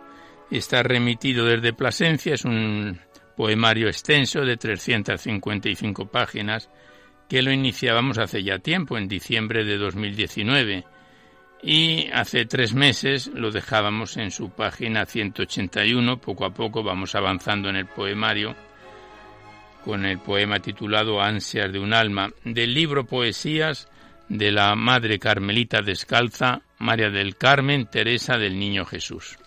Está 0.52 0.84
remitido 0.84 1.48
desde 1.48 1.74
Plasencia, 1.74 2.36
es 2.36 2.46
un 2.46 3.00
poemario 3.36 3.88
extenso 3.88 4.42
de 4.42 4.56
355 4.56 6.06
páginas 6.12 6.70
que 7.28 7.42
lo 7.42 7.52
iniciábamos 7.52 8.20
hace 8.20 8.44
ya 8.44 8.60
tiempo, 8.60 9.00
en 9.00 9.08
diciembre 9.08 9.66
de 9.66 9.80
2019, 9.80 10.86
y 11.64 12.08
hace 12.14 12.46
tres 12.46 12.76
meses 12.76 13.32
lo 13.34 13.50
dejábamos 13.50 14.16
en 14.18 14.30
su 14.30 14.52
página 14.52 15.08
181, 15.08 16.22
poco 16.22 16.46
a 16.46 16.54
poco 16.54 16.84
vamos 16.84 17.16
avanzando 17.16 17.68
en 17.70 17.78
el 17.78 17.88
poemario 17.88 18.56
con 19.86 20.04
el 20.04 20.18
poema 20.18 20.60
titulado 20.60 21.22
Ansias 21.22 21.72
de 21.72 21.78
un 21.78 21.94
alma, 21.94 22.32
del 22.44 22.74
libro 22.74 23.06
Poesías 23.06 23.88
de 24.28 24.52
la 24.52 24.76
Madre 24.76 25.20
Carmelita 25.20 25.84
Descalza, 25.84 26.64
María 26.80 27.12
del 27.12 27.38
Carmen 27.38 27.86
Teresa 27.86 28.40
del 28.40 28.58
Niño 28.58 28.86
Jesús. 28.86 29.38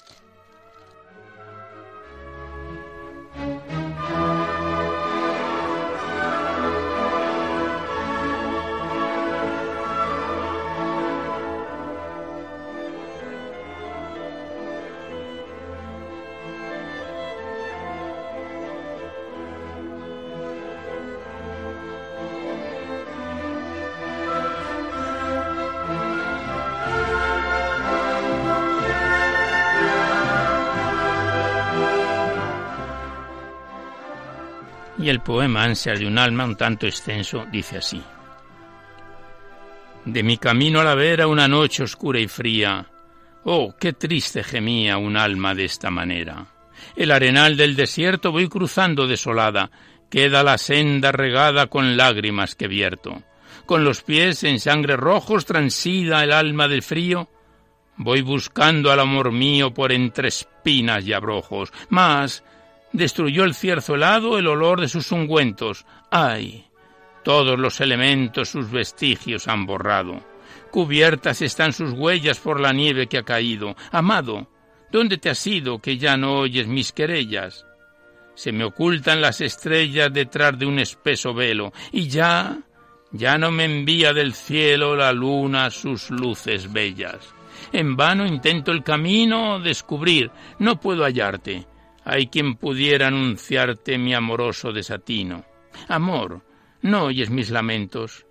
El 35.08 35.20
poema 35.20 35.64
Ansias 35.64 35.98
de 35.98 36.06
un 36.06 36.18
alma, 36.18 36.44
un 36.44 36.54
tanto 36.54 36.86
extenso, 36.86 37.46
dice 37.50 37.78
así. 37.78 38.02
De 40.04 40.22
mi 40.22 40.36
camino 40.36 40.80
a 40.80 40.84
la 40.84 40.94
vera 40.94 41.26
una 41.26 41.48
noche 41.48 41.82
oscura 41.82 42.20
y 42.20 42.28
fría, 42.28 42.86
oh, 43.44 43.74
qué 43.80 43.94
triste 43.94 44.44
gemía 44.44 44.98
un 44.98 45.16
alma 45.16 45.54
de 45.54 45.64
esta 45.64 45.90
manera. 45.90 46.48
El 46.94 47.10
arenal 47.10 47.56
del 47.56 47.74
desierto 47.74 48.32
voy 48.32 48.50
cruzando 48.50 49.06
desolada, 49.06 49.70
queda 50.10 50.42
la 50.42 50.58
senda 50.58 51.10
regada 51.10 51.68
con 51.68 51.96
lágrimas 51.96 52.54
que 52.54 52.68
vierto. 52.68 53.22
Con 53.64 53.84
los 53.84 54.02
pies 54.02 54.44
en 54.44 54.60
sangre 54.60 54.98
rojos 54.98 55.46
transida 55.46 56.22
el 56.22 56.32
alma 56.32 56.68
del 56.68 56.82
frío, 56.82 57.30
voy 57.96 58.20
buscando 58.20 58.92
al 58.92 59.00
amor 59.00 59.32
mío 59.32 59.72
por 59.72 59.90
entre 59.90 60.28
espinas 60.28 61.06
y 61.06 61.14
abrojos, 61.14 61.72
mas 61.88 62.44
Destruyó 62.92 63.44
el 63.44 63.54
cierzo 63.54 63.94
helado 63.94 64.38
el 64.38 64.46
olor 64.46 64.80
de 64.80 64.88
sus 64.88 65.12
ungüentos. 65.12 65.84
¡Ay! 66.10 66.66
Todos 67.22 67.58
los 67.58 67.80
elementos 67.80 68.48
sus 68.48 68.70
vestigios 68.70 69.48
han 69.48 69.66
borrado. 69.66 70.20
Cubiertas 70.70 71.42
están 71.42 71.72
sus 71.72 71.92
huellas 71.92 72.38
por 72.38 72.60
la 72.60 72.72
nieve 72.72 73.06
que 73.06 73.18
ha 73.18 73.22
caído. 73.22 73.76
Amado, 73.90 74.48
¿dónde 74.90 75.18
te 75.18 75.30
has 75.30 75.46
ido 75.46 75.78
que 75.78 75.98
ya 75.98 76.16
no 76.16 76.38
oyes 76.38 76.66
mis 76.66 76.92
querellas? 76.92 77.66
Se 78.34 78.52
me 78.52 78.64
ocultan 78.64 79.20
las 79.20 79.40
estrellas 79.40 80.12
detrás 80.12 80.58
de 80.58 80.66
un 80.66 80.78
espeso 80.78 81.34
velo, 81.34 81.72
y 81.90 82.08
ya, 82.08 82.60
ya 83.10 83.36
no 83.36 83.50
me 83.50 83.64
envía 83.64 84.12
del 84.12 84.32
cielo 84.32 84.94
la 84.94 85.12
luna 85.12 85.70
sus 85.70 86.10
luces 86.10 86.72
bellas. 86.72 87.34
En 87.72 87.96
vano 87.96 88.26
intento 88.26 88.70
el 88.70 88.84
camino 88.84 89.58
descubrir, 89.58 90.30
no 90.58 90.78
puedo 90.78 91.02
hallarte. 91.04 91.66
Hay 92.10 92.28
quien 92.28 92.56
pudiera 92.56 93.08
anunciarte 93.08 93.98
mi 93.98 94.14
amoroso 94.14 94.72
desatino. 94.72 95.44
Amor, 95.88 96.42
no 96.80 97.04
oyes 97.04 97.28
mis 97.28 97.50
lamentos, 97.50 98.24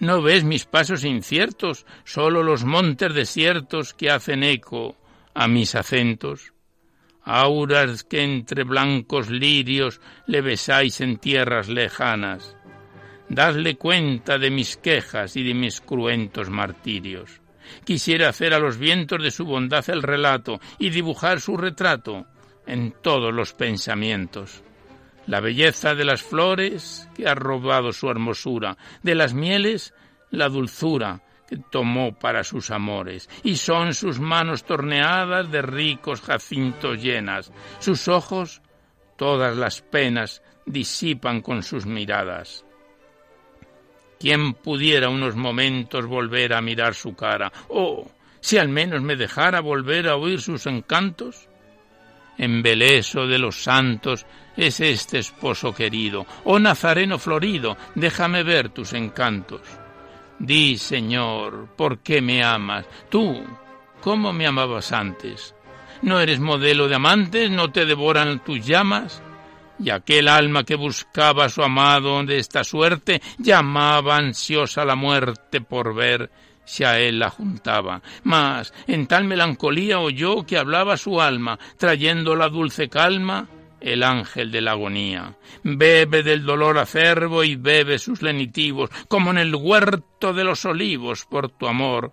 no 0.00 0.20
ves 0.20 0.42
mis 0.42 0.64
pasos 0.64 1.04
inciertos, 1.04 1.86
solo 2.02 2.42
los 2.42 2.64
montes 2.64 3.14
desiertos 3.14 3.94
que 3.94 4.10
hacen 4.10 4.42
eco 4.42 4.96
a 5.32 5.46
mis 5.46 5.76
acentos. 5.76 6.54
Auras 7.22 8.02
que 8.02 8.24
entre 8.24 8.64
blancos 8.64 9.30
lirios 9.30 10.00
le 10.26 10.40
besáis 10.40 11.00
en 11.00 11.18
tierras 11.18 11.68
lejanas. 11.68 12.56
Dadle 13.28 13.76
cuenta 13.76 14.38
de 14.38 14.50
mis 14.50 14.76
quejas 14.76 15.36
y 15.36 15.44
de 15.44 15.54
mis 15.54 15.80
cruentos 15.80 16.50
martirios. 16.50 17.40
Quisiera 17.84 18.30
hacer 18.30 18.54
a 18.54 18.58
los 18.58 18.76
vientos 18.76 19.22
de 19.22 19.30
su 19.30 19.44
bondad 19.44 19.88
el 19.88 20.02
relato 20.02 20.60
y 20.80 20.90
dibujar 20.90 21.40
su 21.40 21.56
retrato, 21.56 22.26
en 22.70 22.92
todos 22.92 23.34
los 23.34 23.52
pensamientos. 23.52 24.62
La 25.26 25.40
belleza 25.40 25.94
de 25.94 26.04
las 26.04 26.22
flores 26.22 27.08
que 27.14 27.28
ha 27.28 27.34
robado 27.34 27.92
su 27.92 28.08
hermosura, 28.08 28.76
de 29.02 29.14
las 29.14 29.34
mieles 29.34 29.92
la 30.30 30.48
dulzura 30.48 31.20
que 31.48 31.56
tomó 31.56 32.16
para 32.16 32.44
sus 32.44 32.70
amores, 32.70 33.28
y 33.42 33.56
son 33.56 33.92
sus 33.92 34.20
manos 34.20 34.62
torneadas 34.62 35.50
de 35.50 35.62
ricos 35.62 36.20
jacintos 36.20 37.02
llenas, 37.02 37.52
sus 37.80 38.06
ojos 38.06 38.62
todas 39.16 39.56
las 39.56 39.82
penas 39.82 40.40
disipan 40.64 41.42
con 41.42 41.64
sus 41.64 41.86
miradas. 41.86 42.64
¿Quién 44.20 44.54
pudiera 44.54 45.08
unos 45.08 45.34
momentos 45.34 46.06
volver 46.06 46.54
a 46.54 46.60
mirar 46.60 46.94
su 46.94 47.16
cara? 47.16 47.52
Oh, 47.68 48.08
si 48.40 48.58
al 48.58 48.68
menos 48.68 49.02
me 49.02 49.16
dejara 49.16 49.60
volver 49.60 50.08
a 50.08 50.16
oír 50.16 50.40
sus 50.40 50.66
encantos 50.66 51.49
embeleso 52.40 53.26
de 53.26 53.38
los 53.38 53.62
santos 53.62 54.24
es 54.56 54.80
este 54.80 55.18
esposo 55.18 55.74
querido. 55.74 56.26
Oh 56.44 56.58
Nazareno 56.58 57.18
florido, 57.18 57.76
déjame 57.94 58.42
ver 58.42 58.70
tus 58.70 58.94
encantos. 58.94 59.60
Di, 60.38 60.78
Señor, 60.78 61.68
¿por 61.76 61.98
qué 61.98 62.22
me 62.22 62.42
amas? 62.42 62.86
Tú, 63.10 63.44
¿cómo 64.00 64.32
me 64.32 64.46
amabas 64.46 64.90
antes? 64.90 65.54
¿No 66.00 66.18
eres 66.18 66.40
modelo 66.40 66.88
de 66.88 66.94
amantes? 66.94 67.50
¿No 67.50 67.70
te 67.70 67.84
devoran 67.84 68.42
tus 68.42 68.64
llamas? 68.64 69.22
Y 69.78 69.90
aquel 69.90 70.28
alma 70.28 70.64
que 70.64 70.76
buscaba 70.76 71.44
a 71.44 71.50
su 71.50 71.62
amado 71.62 72.22
de 72.24 72.38
esta 72.38 72.64
suerte 72.64 73.20
llamaba 73.38 74.16
ansiosa 74.16 74.84
la 74.86 74.94
muerte 74.94 75.60
por 75.60 75.94
ver 75.94 76.30
si 76.70 76.84
a 76.84 77.00
él 77.00 77.18
la 77.18 77.30
juntaba. 77.30 78.00
Mas 78.22 78.72
en 78.86 79.08
tal 79.08 79.24
melancolía 79.24 79.98
oyó 79.98 80.46
que 80.46 80.56
hablaba 80.56 80.96
su 80.96 81.20
alma, 81.20 81.58
trayendo 81.76 82.36
la 82.36 82.48
dulce 82.48 82.88
calma 82.88 83.48
el 83.80 84.04
ángel 84.04 84.52
de 84.52 84.60
la 84.60 84.72
agonía. 84.72 85.34
Bebe 85.64 86.22
del 86.22 86.44
dolor 86.44 86.78
acervo 86.78 87.42
y 87.42 87.56
bebe 87.56 87.98
sus 87.98 88.22
lenitivos, 88.22 88.88
como 89.08 89.32
en 89.32 89.38
el 89.38 89.52
huerto 89.52 90.32
de 90.32 90.44
los 90.44 90.64
olivos, 90.64 91.24
por 91.24 91.50
tu 91.50 91.66
amor, 91.66 92.12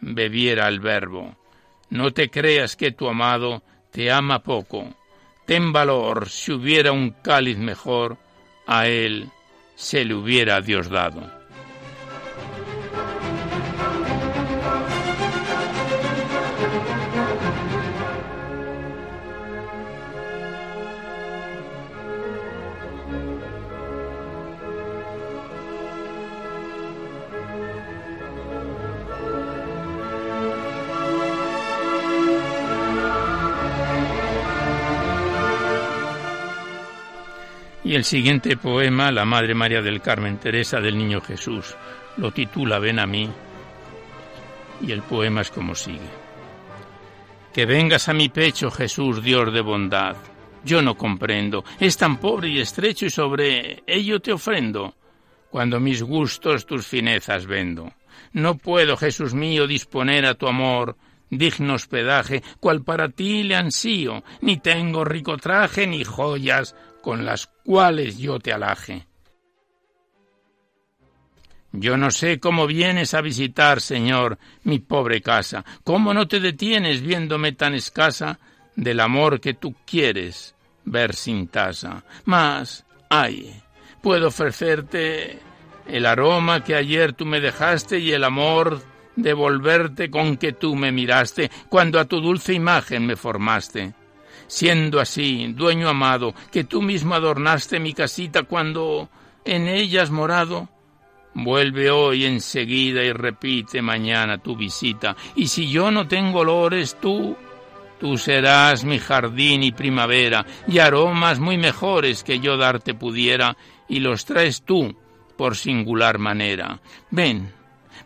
bebiera 0.00 0.66
el 0.66 0.80
verbo. 0.80 1.36
No 1.90 2.12
te 2.12 2.28
creas 2.28 2.74
que 2.74 2.90
tu 2.90 3.08
amado 3.08 3.62
te 3.92 4.10
ama 4.10 4.42
poco. 4.42 4.96
Ten 5.46 5.72
valor, 5.72 6.28
si 6.28 6.50
hubiera 6.50 6.90
un 6.90 7.10
cáliz 7.22 7.58
mejor, 7.58 8.16
a 8.66 8.88
él 8.88 9.28
se 9.76 10.04
le 10.04 10.14
hubiera 10.14 10.60
Dios 10.60 10.88
dado. 10.88 11.41
Y 37.84 37.94
el 37.94 38.04
siguiente 38.04 38.56
poema, 38.56 39.10
la 39.10 39.24
Madre 39.24 39.54
María 39.54 39.82
del 39.82 40.00
Carmen 40.00 40.38
Teresa 40.38 40.80
del 40.80 40.96
Niño 40.96 41.20
Jesús, 41.20 41.76
lo 42.16 42.30
titula 42.30 42.78
Ven 42.78 43.00
a 43.00 43.06
mí 43.06 43.28
y 44.80 44.92
el 44.92 45.02
poema 45.02 45.40
es 45.40 45.50
como 45.50 45.74
sigue. 45.74 46.22
Que 47.52 47.66
vengas 47.66 48.08
a 48.08 48.14
mi 48.14 48.28
pecho, 48.28 48.70
Jesús, 48.70 49.22
Dios 49.22 49.52
de 49.52 49.60
bondad. 49.60 50.16
Yo 50.64 50.80
no 50.80 50.96
comprendo, 50.96 51.64
es 51.80 51.96
tan 51.96 52.18
pobre 52.18 52.48
y 52.48 52.60
estrecho 52.60 53.06
y 53.06 53.10
sobre 53.10 53.82
ello 53.86 54.20
te 54.20 54.32
ofrendo, 54.32 54.94
cuando 55.50 55.80
mis 55.80 56.02
gustos 56.02 56.66
tus 56.66 56.86
finezas 56.86 57.46
vendo. 57.46 57.92
No 58.32 58.56
puedo, 58.56 58.96
Jesús 58.96 59.34
mío, 59.34 59.66
disponer 59.66 60.24
a 60.24 60.34
tu 60.34 60.46
amor 60.46 60.96
digno 61.32 61.74
hospedaje, 61.74 62.42
cual 62.60 62.84
para 62.84 63.08
ti 63.08 63.42
le 63.42 63.56
ansío, 63.56 64.22
ni 64.42 64.58
tengo 64.58 65.02
rico 65.02 65.38
traje 65.38 65.86
ni 65.86 66.04
joyas 66.04 66.76
con 67.02 67.24
las 67.24 67.46
cuales 67.64 68.18
yo 68.18 68.38
te 68.38 68.52
alaje. 68.52 69.06
Yo 71.72 71.96
no 71.96 72.10
sé 72.10 72.38
cómo 72.38 72.66
vienes 72.66 73.14
a 73.14 73.22
visitar, 73.22 73.80
Señor, 73.80 74.38
mi 74.62 74.78
pobre 74.78 75.22
casa, 75.22 75.64
cómo 75.84 76.12
no 76.12 76.28
te 76.28 76.38
detienes 76.38 77.00
viéndome 77.00 77.52
tan 77.52 77.74
escasa 77.74 78.38
del 78.76 79.00
amor 79.00 79.40
que 79.40 79.54
tú 79.54 79.74
quieres 79.86 80.54
ver 80.84 81.14
sin 81.14 81.48
tasa. 81.48 82.04
Mas, 82.26 82.84
ay, 83.08 83.58
puedo 84.02 84.28
ofrecerte 84.28 85.38
el 85.86 86.06
aroma 86.06 86.62
que 86.62 86.74
ayer 86.74 87.14
tú 87.14 87.24
me 87.24 87.40
dejaste 87.40 87.98
y 87.98 88.12
el 88.12 88.24
amor 88.24 88.82
devolverte 89.16 90.10
con 90.10 90.36
que 90.36 90.52
tú 90.52 90.76
me 90.76 90.92
miraste 90.92 91.50
cuando 91.68 91.98
a 91.98 92.04
tu 92.04 92.20
dulce 92.20 92.52
imagen 92.52 93.06
me 93.06 93.16
formaste. 93.16 93.94
Siendo 94.52 95.00
así, 95.00 95.46
dueño 95.54 95.88
amado, 95.88 96.34
que 96.50 96.64
tú 96.64 96.82
mismo 96.82 97.14
adornaste 97.14 97.80
mi 97.80 97.94
casita 97.94 98.42
cuando 98.42 99.08
en 99.46 99.66
ella 99.66 100.02
has 100.02 100.10
morado, 100.10 100.68
Vuelve 101.32 101.90
hoy 101.90 102.26
enseguida 102.26 103.02
y 103.02 103.14
repite 103.14 103.80
mañana 103.80 104.36
tu 104.36 104.54
visita. 104.54 105.16
Y 105.36 105.46
si 105.46 105.70
yo 105.70 105.90
no 105.90 106.06
tengo 106.06 106.40
olores, 106.40 106.98
tú, 107.00 107.34
tú 107.98 108.18
serás 108.18 108.84
mi 108.84 108.98
jardín 108.98 109.62
y 109.62 109.72
primavera, 109.72 110.44
y 110.68 110.80
aromas 110.80 111.40
muy 111.40 111.56
mejores 111.56 112.22
que 112.22 112.38
yo 112.38 112.58
darte 112.58 112.92
pudiera, 112.92 113.56
y 113.88 114.00
los 114.00 114.26
traes 114.26 114.60
tú 114.60 114.94
por 115.34 115.56
singular 115.56 116.18
manera. 116.18 116.78
Ven, 117.10 117.50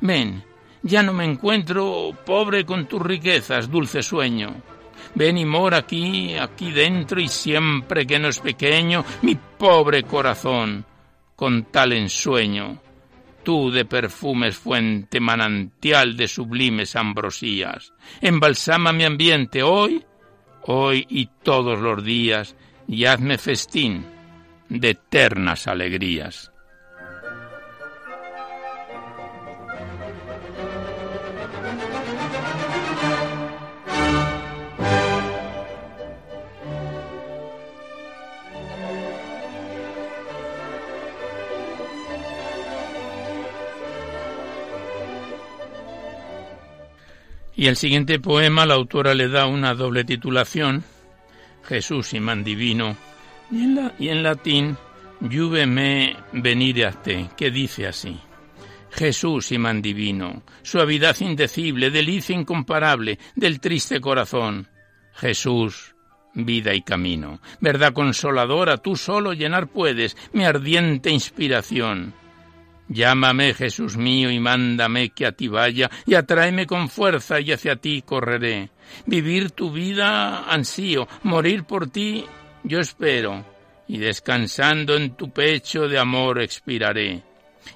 ven, 0.01 0.45
ya 0.85 1.03
no 1.03 1.13
me 1.13 1.25
encuentro 1.25 2.13
pobre 2.25 2.65
con 2.65 2.87
tus 2.87 3.03
riquezas, 3.03 3.69
dulce 3.69 4.01
sueño. 4.05 4.76
Ven 5.17 5.39
y 5.39 5.45
mora 5.45 5.79
aquí, 5.79 6.35
aquí 6.35 6.71
dentro, 6.71 7.21
y 7.21 7.27
siempre 7.27 8.07
que 8.07 8.19
no 8.19 8.29
es 8.29 8.39
pequeño, 8.39 9.05
mi 9.23 9.35
pobre 9.35 10.05
corazón, 10.05 10.85
con 11.35 11.65
tal 11.65 11.93
ensueño 11.93 12.81
tú 13.47 13.71
de 13.71 13.85
perfumes 13.85 14.57
fuente 14.57 15.21
manantial 15.21 16.17
de 16.17 16.27
sublimes 16.27 16.97
ambrosías. 16.97 17.93
Embalsama 18.21 18.93
mi 18.93 19.05
ambiente 19.05 19.63
hoy, 19.63 20.05
hoy 20.63 21.07
y 21.09 21.31
todos 21.45 21.79
los 21.79 22.05
días, 22.05 22.57
y 22.89 23.05
hazme 23.05 23.39
festín 23.39 24.05
de 24.69 24.91
eternas 24.91 25.69
alegrías. 25.69 26.51
Y 47.57 47.69
el 47.69 47.77
siguiente 47.77 48.21
poema 48.21 48.67
la 48.67 48.75
autora 48.75 49.15
le 49.15 49.29
da 49.29 49.47
una 49.47 49.75
doble 49.75 50.05
titulación, 50.05 50.85
Jesús 51.65 52.13
man 52.21 52.45
divino, 52.45 52.97
y 53.51 53.63
en, 53.63 53.75
la, 53.75 53.95
y 53.99 54.09
en 54.09 54.23
latín, 54.23 54.77
Juve 55.21 55.67
me 55.67 56.15
venire 56.33 56.85
a 56.85 56.93
te, 56.93 57.31
que 57.35 57.51
dice 57.51 57.87
así. 57.87 58.21
Jesús 58.91 59.53
man 59.59 59.81
divino, 59.81 60.43
suavidad 60.63 61.19
indecible, 61.21 61.91
delicia 61.91 62.37
incomparable 62.37 63.19
del 63.35 63.59
triste 63.59 64.01
corazón. 64.01 64.69
Jesús, 65.15 65.95
vida 66.35 66.75
y 66.75 66.83
camino, 66.83 67.41
verdad 67.61 67.95
consoladora, 67.95 68.77
tú 68.77 68.97
solo 68.97 69.33
llenar 69.33 69.69
puedes 69.69 70.15
mi 70.35 70.45
ardiente 70.45 71.11
inspiración. 71.11 72.13
Llámame, 72.89 73.55
Jesús 73.55 73.97
mío, 73.97 74.31
y 74.31 74.39
mándame 74.39 75.11
que 75.11 75.27
a 75.27 75.33
ti 75.33 75.49
vaya, 75.49 75.91
y 76.07 76.15
atráeme 76.15 76.67
con 76.67 76.89
fuerza, 76.89 77.41
y 77.41 77.53
hacia 77.53 77.77
ti 77.77 78.03
correré. 78.03 78.71
Vivir 79.07 79.51
tu 79.51 79.73
vida 79.73 80.45
ansío, 80.51 81.09
morir 81.23 81.65
por 81.65 81.89
ti 81.91 82.25
yo 82.63 82.81
espero, 82.81 83.45
y 83.89 83.99
descansando 83.99 84.97
en 84.97 85.15
tu 85.15 85.31
pecho 85.31 85.89
de 85.89 85.99
amor 85.99 86.41
expiraré. 86.41 87.23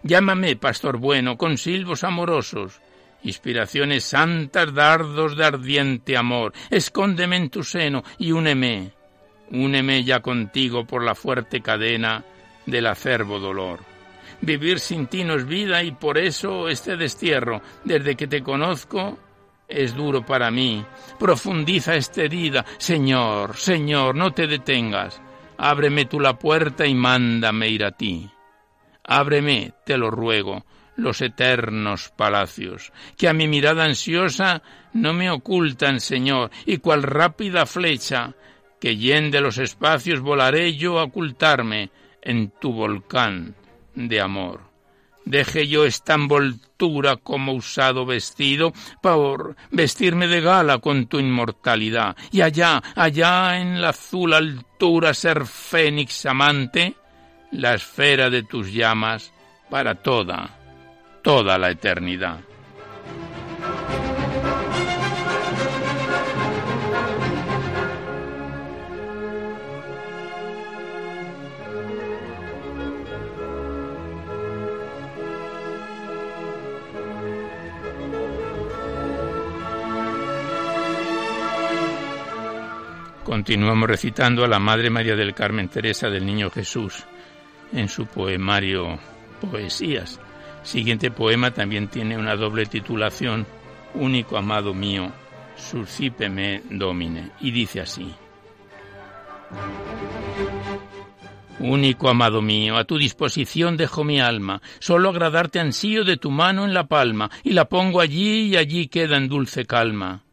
Llámame, 0.03 0.57
pastor 0.57 0.99
bueno, 0.99 1.37
con 1.37 1.59
silbos 1.59 2.05
amorosos, 2.05 2.81
inspiraciones 3.23 4.05
santas, 4.05 4.73
dardos 4.73 5.37
de 5.37 5.45
ardiente 5.45 6.17
amor, 6.17 6.53
escóndeme 6.71 7.37
en 7.37 7.51
tu 7.51 7.63
seno 7.63 8.03
y 8.19 8.33
úneme, 8.33 8.93
úneme 9.51 10.05
ya 10.05 10.21
contigo 10.21 10.85
por 10.85 11.05
la 11.05 11.15
fuerte 11.15 11.61
cadena 11.61 12.25
del 12.67 12.87
acervo 12.87 13.39
dolor. 13.39 13.90
Vivir 14.43 14.81
sin 14.81 15.07
ti 15.07 15.23
no 15.23 15.35
es 15.35 15.47
vida 15.47 15.83
y 15.83 15.93
por 15.93 16.17
eso 16.17 16.69
este 16.69 16.97
destierro, 16.97 17.61
desde 17.85 18.17
que 18.17 18.27
te 18.27 18.43
conozco, 18.43 19.19
es 19.69 19.95
duro 19.95 20.25
para 20.25 20.51
mí. 20.51 20.85
Profundiza 21.19 21.95
esta 21.95 22.23
herida. 22.23 22.65
Señor, 22.79 23.57
Señor, 23.57 24.15
no 24.15 24.33
te 24.33 24.47
detengas. 24.47 25.21
Ábreme 25.59 26.07
tú 26.07 26.19
la 26.21 26.39
puerta 26.39 26.87
y 26.87 26.95
mándame 26.95 27.69
ir 27.69 27.85
a 27.85 27.93
ti. 27.93 28.31
Ábreme, 29.05 29.73
te 29.85 29.99
lo 29.99 30.11
ruego, 30.11 30.65
los 30.97 31.21
eternos 31.21 32.11
palacios, 32.17 32.93
que 33.17 33.29
a 33.29 33.33
mi 33.33 33.47
mirada 33.47 33.85
ansiosa 33.85 34.63
no 34.95 35.13
me 35.13 35.31
ocultan, 35.31 36.01
Señor, 36.01 36.51
y 36.65 36.79
cual 36.79 37.03
rápida 37.03 37.67
flecha 37.67 38.35
que 38.81 38.97
yende 38.97 39.41
los 39.41 39.59
espacios 39.59 40.21
volaré 40.21 40.75
yo 40.75 40.99
a 40.99 41.05
ocultarme 41.05 41.91
en 42.23 42.51
tu 42.51 42.73
volcán 42.73 43.55
de 43.95 44.21
amor. 44.21 44.71
Deje 45.25 45.69
yo 45.69 45.85
esta 45.85 46.15
envoltura 46.15 47.17
como 47.17 47.53
usado 47.53 48.07
vestido 48.07 48.73
por 49.03 49.55
vestirme 49.71 50.27
de 50.27 50.41
gala 50.41 50.79
con 50.79 51.07
tu 51.07 51.19
inmortalidad 51.19 52.17
y 52.33 52.41
allá, 52.41 52.83
allá 52.97 53.61
en 53.61 53.81
la 53.81 53.91
azul 53.91 54.33
altura 54.33 55.13
ser 55.13 55.47
fénix 55.47 56.25
amante, 56.27 56.95
la 57.53 57.75
esfera 57.75 58.31
de 58.31 58.43
tus 58.45 58.73
llamas 58.73 59.33
para 59.69 59.95
toda, 59.97 60.59
toda 61.23 61.59
la 61.59 61.71
eternidad. 61.71 62.41
Continuamos 83.31 83.89
recitando 83.89 84.45
a 84.45 84.49
la 84.49 84.59
Madre 84.59 84.91
María 84.91 85.15
del 85.15 85.35
Carmen 85.35 85.69
Teresa 85.69 86.11
del 86.11 86.27
Niño 86.27 86.51
Jesús 86.51 87.05
en 87.73 87.89
su 87.89 88.07
poemario 88.07 88.99
Poesías. 89.41 90.19
Siguiente 90.65 91.13
poema 91.13 91.53
también 91.53 91.87
tiene 91.87 92.19
una 92.19 92.35
doble 92.35 92.67
titulación, 92.67 93.47
Único 93.95 94.37
amado 94.37 94.75
mío, 94.75 95.13
suscípeme 95.55 96.63
domine, 96.71 97.31
y 97.41 97.53
dice 97.53 97.83
así. 97.83 98.13
Único 101.61 102.09
amado 102.09 102.43
mío, 102.43 102.77
a 102.77 102.85
tu 102.85 102.99
disposición 102.99 103.77
dejo 103.77 104.03
mi 104.03 104.21
alma, 104.21 104.61
solo 104.81 105.09
agradarte 105.09 105.61
ansío 105.61 106.03
de 106.03 106.17
tu 106.17 106.33
mano 106.33 106.65
en 106.65 106.75
la 106.75 106.89
palma, 106.89 107.31
y 107.45 107.53
la 107.53 107.67
pongo 107.67 108.01
allí 108.01 108.49
y 108.49 108.57
allí 108.57 108.89
queda 108.89 109.19
en 109.19 109.29
dulce 109.29 109.67
calma. 109.67 110.25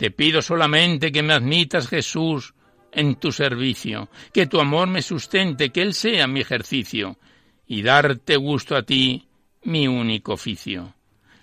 Te 0.00 0.10
pido 0.10 0.40
solamente 0.40 1.12
que 1.12 1.22
me 1.22 1.34
admitas, 1.34 1.86
Jesús, 1.86 2.54
en 2.90 3.16
tu 3.16 3.32
servicio, 3.32 4.08
que 4.32 4.46
tu 4.46 4.58
amor 4.58 4.88
me 4.88 5.02
sustente, 5.02 5.68
que 5.68 5.82
Él 5.82 5.92
sea 5.92 6.26
mi 6.26 6.40
ejercicio, 6.40 7.18
y 7.66 7.82
darte 7.82 8.36
gusto 8.36 8.76
a 8.76 8.82
ti, 8.82 9.28
mi 9.64 9.86
único 9.86 10.32
oficio. 10.32 10.94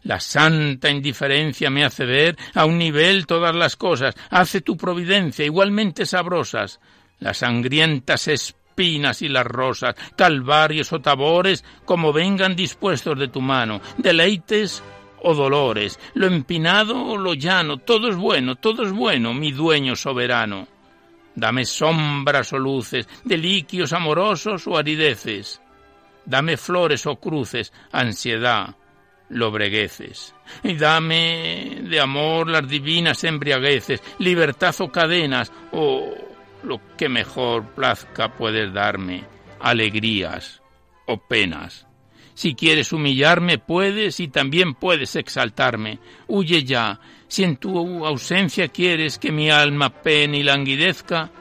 La 0.02 0.20
santa 0.20 0.90
indiferencia 0.90 1.70
me 1.70 1.86
hace 1.86 2.06
ver 2.06 2.36
a 2.56 2.66
un 2.66 2.80
nivel 2.80 3.28
todas 3.28 3.56
las 3.56 3.76
cosas, 3.76 4.16
hace 4.32 4.62
tu 4.62 4.76
providencia 4.76 5.46
igualmente 5.46 6.08
sabrosas, 6.08 6.80
las 7.20 7.38
sangrientas 7.38 8.28
espinas 8.28 9.22
y 9.22 9.30
las 9.30 9.46
rosas, 9.46 9.94
calvarios 10.16 10.92
o 10.94 11.00
tabores, 11.00 11.64
como 11.86 12.12
vengan 12.12 12.56
dispuestos 12.56 13.20
de 13.20 13.28
tu 13.28 13.40
mano, 13.40 13.82
deleites 14.00 14.82
o 15.22 15.34
dolores, 15.34 16.00
lo 16.14 16.28
empinado 16.28 17.04
o 17.04 17.18
lo 17.18 17.34
llano, 17.34 17.78
todo 17.78 18.10
es 18.10 18.16
bueno, 18.16 18.56
todo 18.56 18.84
es 18.84 18.92
bueno, 18.92 19.34
mi 19.34 19.52
dueño 19.52 19.96
soberano. 19.96 20.68
Dame 21.36 21.66
sombras 21.66 22.52
o 22.54 22.58
luces, 22.58 23.08
deliquios 23.24 23.94
amorosos 23.94 24.66
o 24.68 24.78
arideces. 24.78 25.62
Dame 26.26 26.58
flores 26.58 27.06
o 27.06 27.16
cruces, 27.18 27.72
ansiedad, 27.92 28.76
lobregueces. 29.30 30.34
Y 30.64 30.76
dame 30.76 31.82
de 31.84 32.00
amor 32.00 32.50
las 32.50 32.68
divinas 32.68 33.24
embriagueces, 33.24 34.02
libertad 34.20 34.76
o 34.80 34.92
cadenas, 34.92 35.52
o 35.72 36.12
lo 36.64 36.82
que 36.98 37.08
mejor 37.08 37.64
plazca 37.76 38.34
puedes 38.34 38.74
darme, 38.74 39.24
alegrías 39.60 40.62
o 41.06 41.18
penas 41.18 41.87
Si 42.38 42.54
quieres 42.54 42.94
humillarme, 42.94 43.58
puedes 43.58 44.20
y 44.20 44.28
también 44.28 44.76
puedes 44.76 45.16
exaltarme. 45.16 45.98
Huye 46.28 46.64
ya. 46.64 47.00
Si 47.28 47.44
en 47.44 47.58
tu 47.58 48.06
ausencia 48.06 48.68
quieres 48.68 49.18
que 49.18 49.32
mi 49.32 49.50
alma 49.50 49.90
pene 49.90 50.38
y 50.38 50.44
languidezca, 50.44 51.32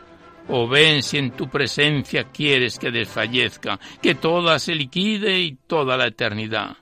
o 0.48 0.66
ven 0.66 1.02
si 1.02 1.18
en 1.18 1.32
tu 1.32 1.50
presencia 1.50 2.24
quieres 2.32 2.78
que 2.78 2.90
desfallezca, 2.90 3.78
que 4.00 4.14
toda 4.14 4.58
se 4.58 4.74
liquide 4.74 5.38
y 5.38 5.58
toda 5.66 5.98
la 5.98 6.06
eternidad. 6.06 6.78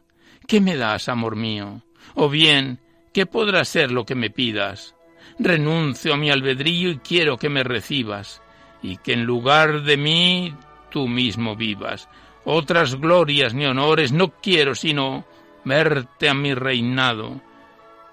¿Qué 0.47 0.61
me 0.61 0.77
das, 0.77 1.09
amor 1.09 1.35
mío? 1.35 1.83
O 2.15 2.29
bien, 2.29 2.79
¿qué 3.13 3.27
podrá 3.27 3.65
ser 3.65 3.91
lo 3.91 4.07
que 4.07 4.15
me 4.15 4.31
pidas? 4.31 4.95
Renuncio 5.41 6.15
a 6.15 6.17
mi 6.17 6.31
albedrío 6.31 6.89
y 6.89 6.99
quiero 6.99 7.37
que 7.37 7.49
me 7.49 7.65
recibas, 7.65 8.43
y 8.81 8.97
que 8.99 9.15
en 9.15 9.25
lugar 9.25 9.83
de 9.83 9.97
mí 9.97 10.55
tú 10.93 11.09
mismo 11.09 11.57
vivas. 11.57 12.09
Otras 12.45 12.97
glorias 12.97 13.55
ni 13.55 13.65
honores 13.65 14.13
no 14.13 14.29
quiero 14.29 14.75
sino 14.75 15.25
verte 15.65 16.29
a 16.29 16.35
mi 16.35 16.55
reinado, 16.55 17.41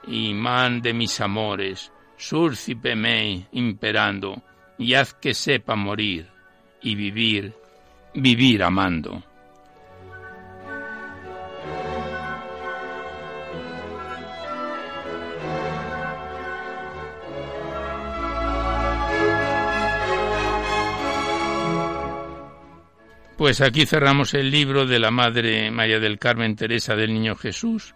imán 0.07 0.81
de 0.81 0.93
mis 0.93 1.19
amores, 1.19 1.91
súrcipe 2.17 2.95
me 2.95 3.47
imperando, 3.51 4.41
y 4.77 4.93
haz 4.93 5.13
que 5.13 5.33
sepa 5.33 5.75
morir 5.75 6.27
y 6.81 6.95
vivir, 6.95 7.53
vivir 8.13 8.63
amando. 8.63 9.23
Pues 23.41 23.59
aquí 23.59 23.87
cerramos 23.87 24.35
el 24.35 24.51
libro 24.51 24.85
de 24.85 24.99
la 24.99 25.09
Madre 25.09 25.71
María 25.71 25.99
del 25.99 26.19
Carmen 26.19 26.55
Teresa 26.55 26.95
del 26.95 27.11
Niño 27.11 27.35
Jesús, 27.35 27.95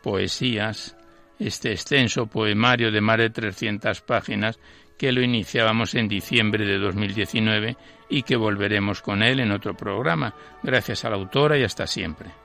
Poesías, 0.00 0.96
este 1.40 1.72
extenso 1.72 2.28
poemario 2.28 2.92
de 2.92 3.00
más 3.00 3.18
de 3.18 3.30
300 3.30 4.02
páginas 4.02 4.60
que 4.96 5.10
lo 5.10 5.20
iniciábamos 5.20 5.96
en 5.96 6.06
diciembre 6.06 6.64
de 6.64 6.78
2019 6.78 7.76
y 8.08 8.22
que 8.22 8.36
volveremos 8.36 9.02
con 9.02 9.24
él 9.24 9.40
en 9.40 9.50
otro 9.50 9.76
programa. 9.76 10.32
Gracias 10.62 11.04
a 11.04 11.10
la 11.10 11.16
autora 11.16 11.58
y 11.58 11.64
hasta 11.64 11.88
siempre. 11.88 12.43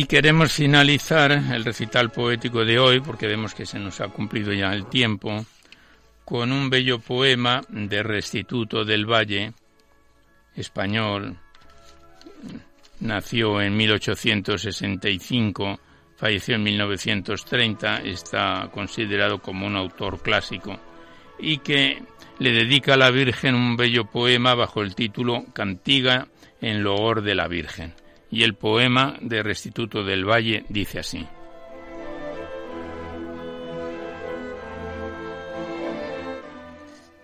Y 0.00 0.06
queremos 0.06 0.54
finalizar 0.54 1.30
el 1.30 1.62
recital 1.62 2.10
poético 2.10 2.64
de 2.64 2.78
hoy, 2.78 3.00
porque 3.00 3.26
vemos 3.26 3.52
que 3.52 3.66
se 3.66 3.78
nos 3.78 4.00
ha 4.00 4.08
cumplido 4.08 4.50
ya 4.50 4.72
el 4.72 4.86
tiempo, 4.86 5.44
con 6.24 6.52
un 6.52 6.70
bello 6.70 7.00
poema 7.00 7.60
de 7.68 8.02
Restituto 8.02 8.86
del 8.86 9.04
Valle, 9.04 9.52
español. 10.56 11.36
Nació 13.00 13.60
en 13.60 13.76
1865, 13.76 15.78
falleció 16.16 16.54
en 16.54 16.62
1930, 16.62 17.96
está 17.96 18.70
considerado 18.72 19.42
como 19.42 19.66
un 19.66 19.76
autor 19.76 20.22
clásico 20.22 20.80
y 21.38 21.58
que 21.58 22.02
le 22.38 22.52
dedica 22.52 22.94
a 22.94 22.96
la 22.96 23.10
Virgen 23.10 23.54
un 23.54 23.76
bello 23.76 24.06
poema 24.06 24.54
bajo 24.54 24.80
el 24.80 24.94
título 24.94 25.44
Cantiga 25.52 26.26
en 26.62 26.82
loor 26.82 27.20
de 27.20 27.34
la 27.34 27.48
Virgen 27.48 27.92
y 28.30 28.42
el 28.42 28.54
poema 28.54 29.16
de 29.20 29.42
Restituto 29.42 30.04
del 30.04 30.24
Valle 30.24 30.64
dice 30.68 31.00
así. 31.00 31.26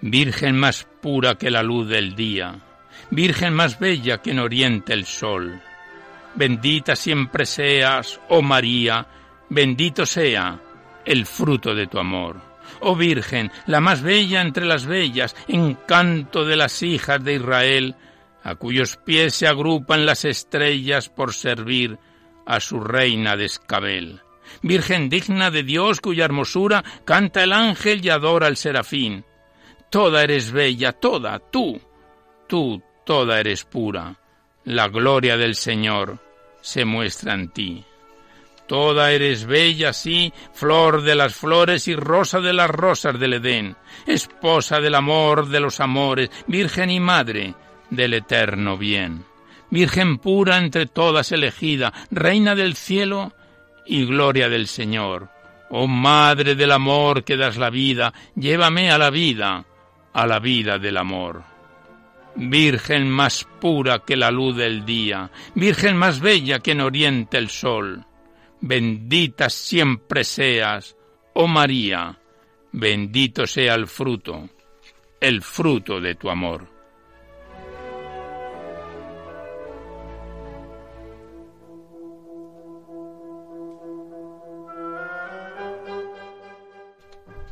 Virgen 0.00 0.56
más 0.56 0.86
pura 1.00 1.36
que 1.36 1.50
la 1.50 1.62
luz 1.62 1.88
del 1.88 2.14
día, 2.14 2.60
Virgen 3.10 3.54
más 3.54 3.78
bella 3.78 4.18
que 4.18 4.30
en 4.30 4.38
oriente 4.38 4.92
el 4.92 5.04
sol, 5.04 5.60
bendita 6.34 6.94
siempre 6.94 7.46
seas, 7.46 8.20
oh 8.28 8.42
María, 8.42 9.06
bendito 9.48 10.06
sea 10.06 10.60
el 11.04 11.24
fruto 11.26 11.74
de 11.74 11.86
tu 11.86 11.98
amor. 11.98 12.40
Oh 12.80 12.94
Virgen, 12.94 13.50
la 13.66 13.80
más 13.80 14.02
bella 14.02 14.42
entre 14.42 14.66
las 14.66 14.86
bellas, 14.86 15.34
encanto 15.48 16.44
de 16.44 16.56
las 16.56 16.82
hijas 16.82 17.22
de 17.24 17.34
Israel, 17.34 17.94
a 18.46 18.54
cuyos 18.54 18.96
pies 18.96 19.34
se 19.34 19.48
agrupan 19.48 20.06
las 20.06 20.24
estrellas 20.24 21.08
por 21.08 21.34
servir 21.34 21.98
a 22.46 22.60
su 22.60 22.78
reina 22.78 23.36
de 23.36 23.46
escabel. 23.46 24.20
Virgen 24.62 25.08
digna 25.08 25.50
de 25.50 25.64
Dios 25.64 26.00
cuya 26.00 26.26
hermosura 26.26 26.84
canta 27.04 27.42
el 27.42 27.52
ángel 27.52 28.04
y 28.04 28.10
adora 28.10 28.46
el 28.46 28.56
serafín. 28.56 29.24
Toda 29.90 30.22
eres 30.22 30.52
bella, 30.52 30.92
toda, 30.92 31.40
tú, 31.40 31.80
tú, 32.46 32.80
toda 33.04 33.40
eres 33.40 33.64
pura. 33.64 34.16
La 34.62 34.86
gloria 34.86 35.36
del 35.36 35.56
Señor 35.56 36.20
se 36.60 36.84
muestra 36.84 37.34
en 37.34 37.48
ti. 37.48 37.84
Toda 38.68 39.10
eres 39.10 39.44
bella, 39.44 39.92
sí, 39.92 40.32
flor 40.52 41.02
de 41.02 41.16
las 41.16 41.34
flores 41.34 41.88
y 41.88 41.96
rosa 41.96 42.40
de 42.40 42.52
las 42.52 42.70
rosas 42.70 43.18
del 43.18 43.34
Edén, 43.34 43.76
esposa 44.06 44.80
del 44.80 44.94
amor 44.94 45.48
de 45.48 45.58
los 45.58 45.80
amores, 45.80 46.30
virgen 46.46 46.90
y 46.90 47.00
madre, 47.00 47.54
del 47.90 48.14
eterno 48.14 48.76
bien. 48.76 49.24
Virgen 49.70 50.18
pura 50.18 50.58
entre 50.58 50.86
todas 50.86 51.32
elegida, 51.32 51.92
Reina 52.10 52.54
del 52.54 52.76
cielo 52.76 53.32
y 53.84 54.04
gloria 54.04 54.48
del 54.48 54.68
Señor. 54.68 55.28
Oh 55.70 55.88
Madre 55.88 56.54
del 56.54 56.72
amor 56.72 57.24
que 57.24 57.36
das 57.36 57.56
la 57.56 57.70
vida, 57.70 58.12
llévame 58.36 58.90
a 58.90 58.98
la 58.98 59.10
vida, 59.10 59.64
a 60.12 60.26
la 60.26 60.38
vida 60.38 60.78
del 60.78 60.96
amor. 60.96 61.42
Virgen 62.36 63.10
más 63.10 63.46
pura 63.60 64.00
que 64.00 64.16
la 64.16 64.30
luz 64.30 64.56
del 64.56 64.84
día, 64.84 65.30
Virgen 65.54 65.96
más 65.96 66.20
bella 66.20 66.60
que 66.60 66.72
en 66.72 66.82
oriente 66.82 67.38
el 67.38 67.48
sol. 67.48 68.04
Bendita 68.60 69.50
siempre 69.50 70.22
seas, 70.22 70.96
oh 71.34 71.46
María, 71.46 72.18
bendito 72.72 73.46
sea 73.46 73.74
el 73.74 73.86
fruto, 73.86 74.48
el 75.20 75.42
fruto 75.42 76.00
de 76.00 76.14
tu 76.14 76.30
amor. 76.30 76.75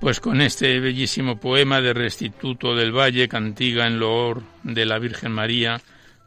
Pues 0.04 0.20
con 0.20 0.42
este 0.42 0.80
bellísimo 0.80 1.40
poema 1.40 1.80
de 1.80 1.94
Restituto 1.94 2.74
del 2.74 2.92
Valle, 2.92 3.26
cantiga 3.26 3.86
en 3.86 3.98
loor 3.98 4.42
de 4.62 4.84
la 4.84 4.98
Virgen 4.98 5.32
María, 5.32 5.80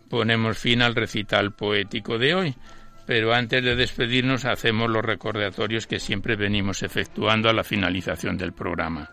ponemos 0.10 0.58
fin 0.58 0.82
al 0.82 0.96
recital 0.96 1.52
poético 1.52 2.18
de 2.18 2.34
hoy. 2.34 2.56
Pero 3.06 3.36
antes 3.36 3.64
de 3.64 3.76
despedirnos 3.76 4.46
hacemos 4.46 4.90
los 4.90 5.06
recordatorios 5.06 5.86
que 5.86 6.00
siempre 6.00 6.36
venimos 6.36 6.82
efectuando 6.82 7.52
a 7.52 7.54
la 7.54 7.64
finalización 7.64 8.36
del 8.36 8.52
programa. 8.52 9.12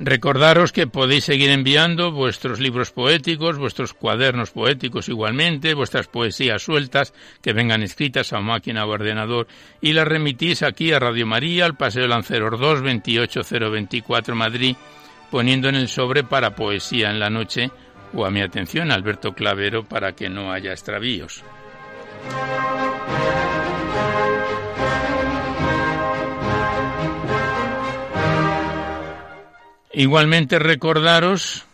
Recordaros 0.00 0.70
que 0.70 0.86
podéis 0.86 1.24
seguir 1.24 1.50
enviando 1.50 2.12
vuestros 2.12 2.60
libros 2.60 2.92
poéticos, 2.92 3.58
vuestros 3.58 3.94
cuadernos 3.94 4.52
poéticos 4.52 5.08
igualmente, 5.08 5.74
vuestras 5.74 6.06
poesías 6.06 6.62
sueltas 6.62 7.12
que 7.42 7.52
vengan 7.52 7.82
escritas 7.82 8.32
a 8.32 8.40
máquina 8.40 8.86
o 8.86 8.90
ordenador 8.90 9.48
y 9.80 9.92
las 9.94 10.06
remitís 10.06 10.62
aquí 10.62 10.92
a 10.92 11.00
Radio 11.00 11.26
María, 11.26 11.64
al 11.64 11.76
Paseo 11.76 12.06
Lanceros 12.06 12.60
2, 12.60 12.82
28024 12.82 14.36
Madrid, 14.36 14.76
poniendo 15.32 15.68
en 15.68 15.74
el 15.74 15.88
sobre 15.88 16.22
para 16.22 16.54
poesía 16.54 17.10
en 17.10 17.18
la 17.18 17.28
noche 17.28 17.72
o 18.14 18.24
a 18.24 18.30
mi 18.30 18.40
atención 18.40 18.92
Alberto 18.92 19.32
Clavero 19.32 19.82
para 19.82 20.12
que 20.12 20.28
no 20.28 20.52
haya 20.52 20.70
extravíos. 20.70 21.42
Igualmente 29.98 30.60
recordaros 30.60 31.66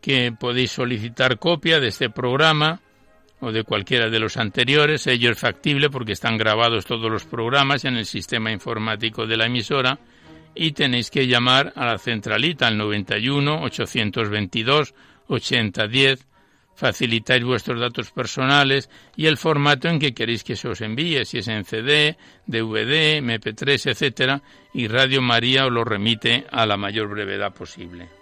que 0.00 0.32
podéis 0.32 0.72
solicitar 0.72 1.38
copia 1.38 1.78
de 1.78 1.88
este 1.88 2.10
programa 2.10 2.80
o 3.38 3.52
de 3.52 3.62
cualquiera 3.62 4.10
de 4.10 4.18
los 4.18 4.36
anteriores. 4.36 5.06
Ello 5.06 5.30
es 5.30 5.38
factible 5.38 5.88
porque 5.88 6.10
están 6.10 6.36
grabados 6.38 6.86
todos 6.86 7.08
los 7.08 7.24
programas 7.24 7.84
en 7.84 7.96
el 7.96 8.04
sistema 8.04 8.50
informático 8.50 9.28
de 9.28 9.36
la 9.36 9.46
emisora 9.46 10.00
y 10.56 10.72
tenéis 10.72 11.08
que 11.08 11.28
llamar 11.28 11.72
a 11.76 11.86
la 11.86 11.98
centralita 11.98 12.66
al 12.66 12.76
91 12.78 13.62
822 13.62 14.94
8010 15.28 16.26
facilitáis 16.74 17.44
vuestros 17.44 17.80
datos 17.80 18.10
personales 18.10 18.90
y 19.16 19.26
el 19.26 19.36
formato 19.36 19.88
en 19.88 19.98
que 19.98 20.14
queréis 20.14 20.44
que 20.44 20.56
se 20.56 20.68
os 20.68 20.80
envíe, 20.80 21.24
si 21.24 21.38
es 21.38 21.48
en 21.48 21.64
CD, 21.64 22.16
DVD, 22.46 23.18
MP3, 23.22 23.90
etcétera, 23.90 24.42
y 24.74 24.88
Radio 24.88 25.22
María 25.22 25.66
os 25.66 25.72
lo 25.72 25.84
remite 25.84 26.46
a 26.50 26.66
la 26.66 26.76
mayor 26.76 27.08
brevedad 27.08 27.52
posible. 27.52 28.21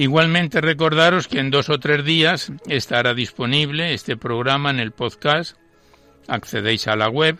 Igualmente 0.00 0.60
recordaros 0.62 1.28
que 1.28 1.38
en 1.40 1.50
dos 1.50 1.68
o 1.68 1.78
tres 1.78 2.02
días 2.06 2.50
estará 2.66 3.12
disponible 3.12 3.92
este 3.92 4.16
programa 4.16 4.70
en 4.70 4.80
el 4.80 4.92
podcast. 4.92 5.58
Accedéis 6.26 6.88
a 6.88 6.96
la 6.96 7.10
web 7.10 7.36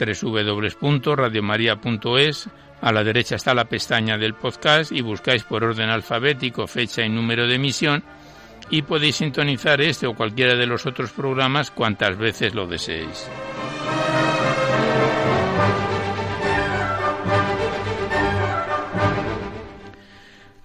www.radiomaria.es. 0.00 2.48
A 2.80 2.90
la 2.90 3.04
derecha 3.04 3.36
está 3.36 3.52
la 3.52 3.66
pestaña 3.66 4.16
del 4.16 4.32
podcast 4.32 4.92
y 4.92 5.02
buscáis 5.02 5.44
por 5.44 5.62
orden 5.62 5.90
alfabético 5.90 6.66
fecha 6.66 7.04
y 7.04 7.10
número 7.10 7.46
de 7.46 7.56
emisión 7.56 8.02
y 8.70 8.80
podéis 8.80 9.16
sintonizar 9.16 9.82
este 9.82 10.06
o 10.06 10.14
cualquiera 10.14 10.54
de 10.54 10.66
los 10.66 10.86
otros 10.86 11.10
programas 11.10 11.70
cuantas 11.70 12.16
veces 12.16 12.54
lo 12.54 12.66
deseéis. 12.66 13.28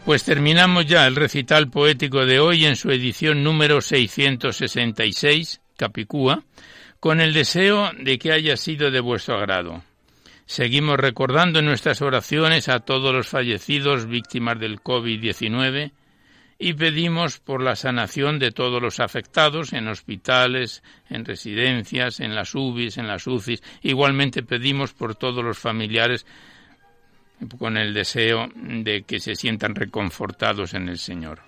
Pues 0.05 0.23
terminamos 0.23 0.87
ya 0.87 1.05
el 1.05 1.15
recital 1.15 1.69
poético 1.69 2.25
de 2.25 2.39
hoy 2.39 2.65
en 2.65 2.75
su 2.75 2.89
edición 2.89 3.43
número 3.43 3.81
666, 3.81 5.61
Capicúa, 5.77 6.43
con 6.99 7.21
el 7.21 7.33
deseo 7.33 7.91
de 7.99 8.17
que 8.17 8.31
haya 8.31 8.57
sido 8.57 8.89
de 8.89 8.99
vuestro 8.99 9.35
agrado. 9.35 9.83
Seguimos 10.47 10.97
recordando 10.97 11.61
nuestras 11.61 12.01
oraciones 12.01 12.67
a 12.67 12.79
todos 12.79 13.13
los 13.13 13.27
fallecidos 13.27 14.07
víctimas 14.07 14.59
del 14.59 14.79
COVID-19 14.79 15.91
y 16.57 16.73
pedimos 16.73 17.39
por 17.39 17.61
la 17.61 17.75
sanación 17.75 18.39
de 18.39 18.51
todos 18.51 18.81
los 18.81 18.99
afectados 18.99 19.71
en 19.71 19.87
hospitales, 19.87 20.81
en 21.09 21.25
residencias, 21.25 22.19
en 22.19 22.33
las 22.33 22.55
UBIs, 22.55 22.97
en 22.97 23.07
las 23.07 23.27
UCIs. 23.27 23.61
Igualmente 23.83 24.41
pedimos 24.41 24.93
por 24.93 25.15
todos 25.15 25.43
los 25.43 25.59
familiares 25.59 26.25
con 27.57 27.77
el 27.77 27.93
deseo 27.93 28.49
de 28.55 29.03
que 29.03 29.19
se 29.19 29.35
sientan 29.35 29.75
reconfortados 29.75 30.73
en 30.73 30.89
el 30.89 30.97
Señor. 30.97 31.39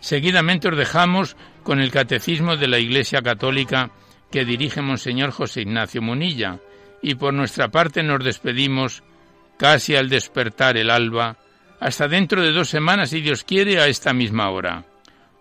Seguidamente 0.00 0.68
os 0.68 0.76
dejamos 0.76 1.36
con 1.62 1.80
el 1.80 1.90
Catecismo 1.90 2.56
de 2.56 2.68
la 2.68 2.78
Iglesia 2.78 3.22
Católica 3.22 3.90
que 4.30 4.44
dirige 4.44 4.80
Monseñor 4.80 5.30
José 5.30 5.62
Ignacio 5.62 6.02
Munilla, 6.02 6.58
y 7.02 7.16
por 7.16 7.34
nuestra 7.34 7.68
parte 7.68 8.02
nos 8.02 8.24
despedimos 8.24 9.02
casi 9.58 9.94
al 9.94 10.08
despertar 10.08 10.76
el 10.76 10.90
alba, 10.90 11.36
hasta 11.80 12.08
dentro 12.08 12.42
de 12.42 12.52
dos 12.52 12.68
semanas, 12.68 13.10
si 13.10 13.20
Dios 13.20 13.44
quiere, 13.44 13.80
a 13.80 13.88
esta 13.88 14.12
misma 14.12 14.50
hora. 14.50 14.84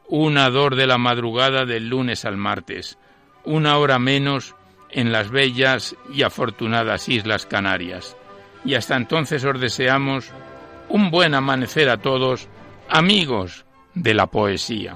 Una 0.07 0.49
dor 0.49 0.76
de 0.76 0.88
la 0.88 0.97
madrugada 0.97 1.65
del 1.65 1.88
lunes 1.88 2.26
al 2.26 2.36
martes, 2.36 2.97
una 3.45 3.78
hora 3.78 3.99
menos 3.99 4.55
en 4.89 5.11
las 5.11 5.32
bellas 5.32 5.95
y 6.13 6.24
afortunadas 6.24 7.07
Islas 7.07 7.45
Canarias 7.45 8.17
y 8.64 8.76
hasta 8.76 8.95
entonces 8.95 9.43
os 9.43 9.59
deseamos 9.59 10.32
un 10.89 11.09
buen 11.12 11.34
amanecer 11.34 11.89
a 11.89 11.97
todos, 11.97 12.47
amigos 12.89 13.66
de 13.93 14.14
la 14.14 14.28
poesía. 14.28 14.95